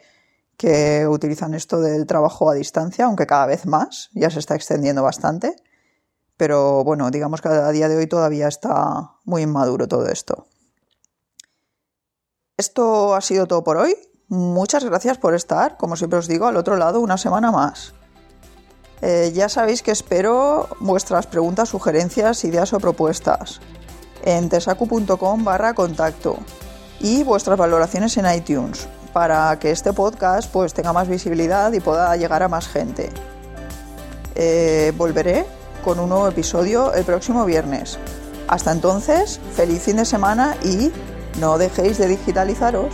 que 0.58 1.06
utilizan 1.08 1.54
esto 1.54 1.82
del 1.82 2.06
trabajo 2.06 2.50
a 2.50 2.54
distancia, 2.54 3.06
aunque 3.06 3.28
cada 3.28 3.46
vez 3.46 3.66
más, 3.66 4.10
ya 4.14 4.30
se 4.30 4.40
está 4.40 4.56
extendiendo 4.56 5.04
bastante. 5.04 5.56
Pero 6.38 6.84
bueno, 6.84 7.12
digamos 7.12 7.42
que 7.42 7.50
a 7.50 7.70
día 7.72 7.88
de 7.88 7.98
hoy 7.98 8.08
todavía 8.08 8.48
está 8.48 9.12
muy 9.24 9.44
inmaduro 9.44 9.88
todo 9.88 10.08
esto. 10.08 10.48
Esto 12.58 13.16
ha 13.16 13.22
sido 13.22 13.48
todo 13.48 13.64
por 13.64 13.78
hoy. 13.78 13.96
Muchas 14.28 14.84
gracias 14.84 15.18
por 15.18 15.36
estar, 15.36 15.78
como 15.78 15.96
siempre 15.96 16.20
os 16.20 16.28
digo, 16.28 16.48
al 16.48 16.58
otro 16.58 16.78
lado 16.78 17.00
una 17.00 17.18
semana 17.18 17.52
más. 17.52 17.94
Eh, 19.02 19.32
ya 19.36 19.50
sabéis 19.50 19.84
que 19.84 19.92
espero 19.92 20.68
vuestras 20.80 21.28
preguntas, 21.28 21.70
sugerencias, 21.70 22.44
ideas 22.44 22.74
o 22.74 22.80
propuestas 22.80 23.60
en 24.24 24.50
tesacu.com 24.50 25.44
barra 25.44 25.74
contacto 25.74 26.38
y 27.00 27.24
vuestras 27.24 27.58
valoraciones 27.58 28.18
en 28.18 28.26
iTunes 28.34 28.88
para 29.14 29.60
que 29.60 29.72
este 29.72 29.94
podcast 29.94 30.52
pues 30.52 30.74
tenga 30.74 30.92
más 30.92 31.08
visibilidad 31.08 31.72
y 31.72 31.80
pueda 31.80 32.16
llegar 32.18 32.42
a 32.42 32.48
más 32.48 32.68
gente. 32.68 33.12
Eh, 34.34 34.92
volveré 34.98 35.46
con 35.84 36.00
un 36.00 36.10
nuevo 36.10 36.28
episodio 36.28 36.94
el 36.94 37.06
próximo 37.06 37.46
viernes. 37.46 38.00
Hasta 38.48 38.72
entonces, 38.72 39.40
feliz 39.54 39.84
fin 39.84 39.98
de 39.98 40.06
semana 40.06 40.58
y 40.64 40.92
no 41.40 41.58
dejéis 41.58 41.98
de 41.98 42.08
digitalizaros. 42.08 42.94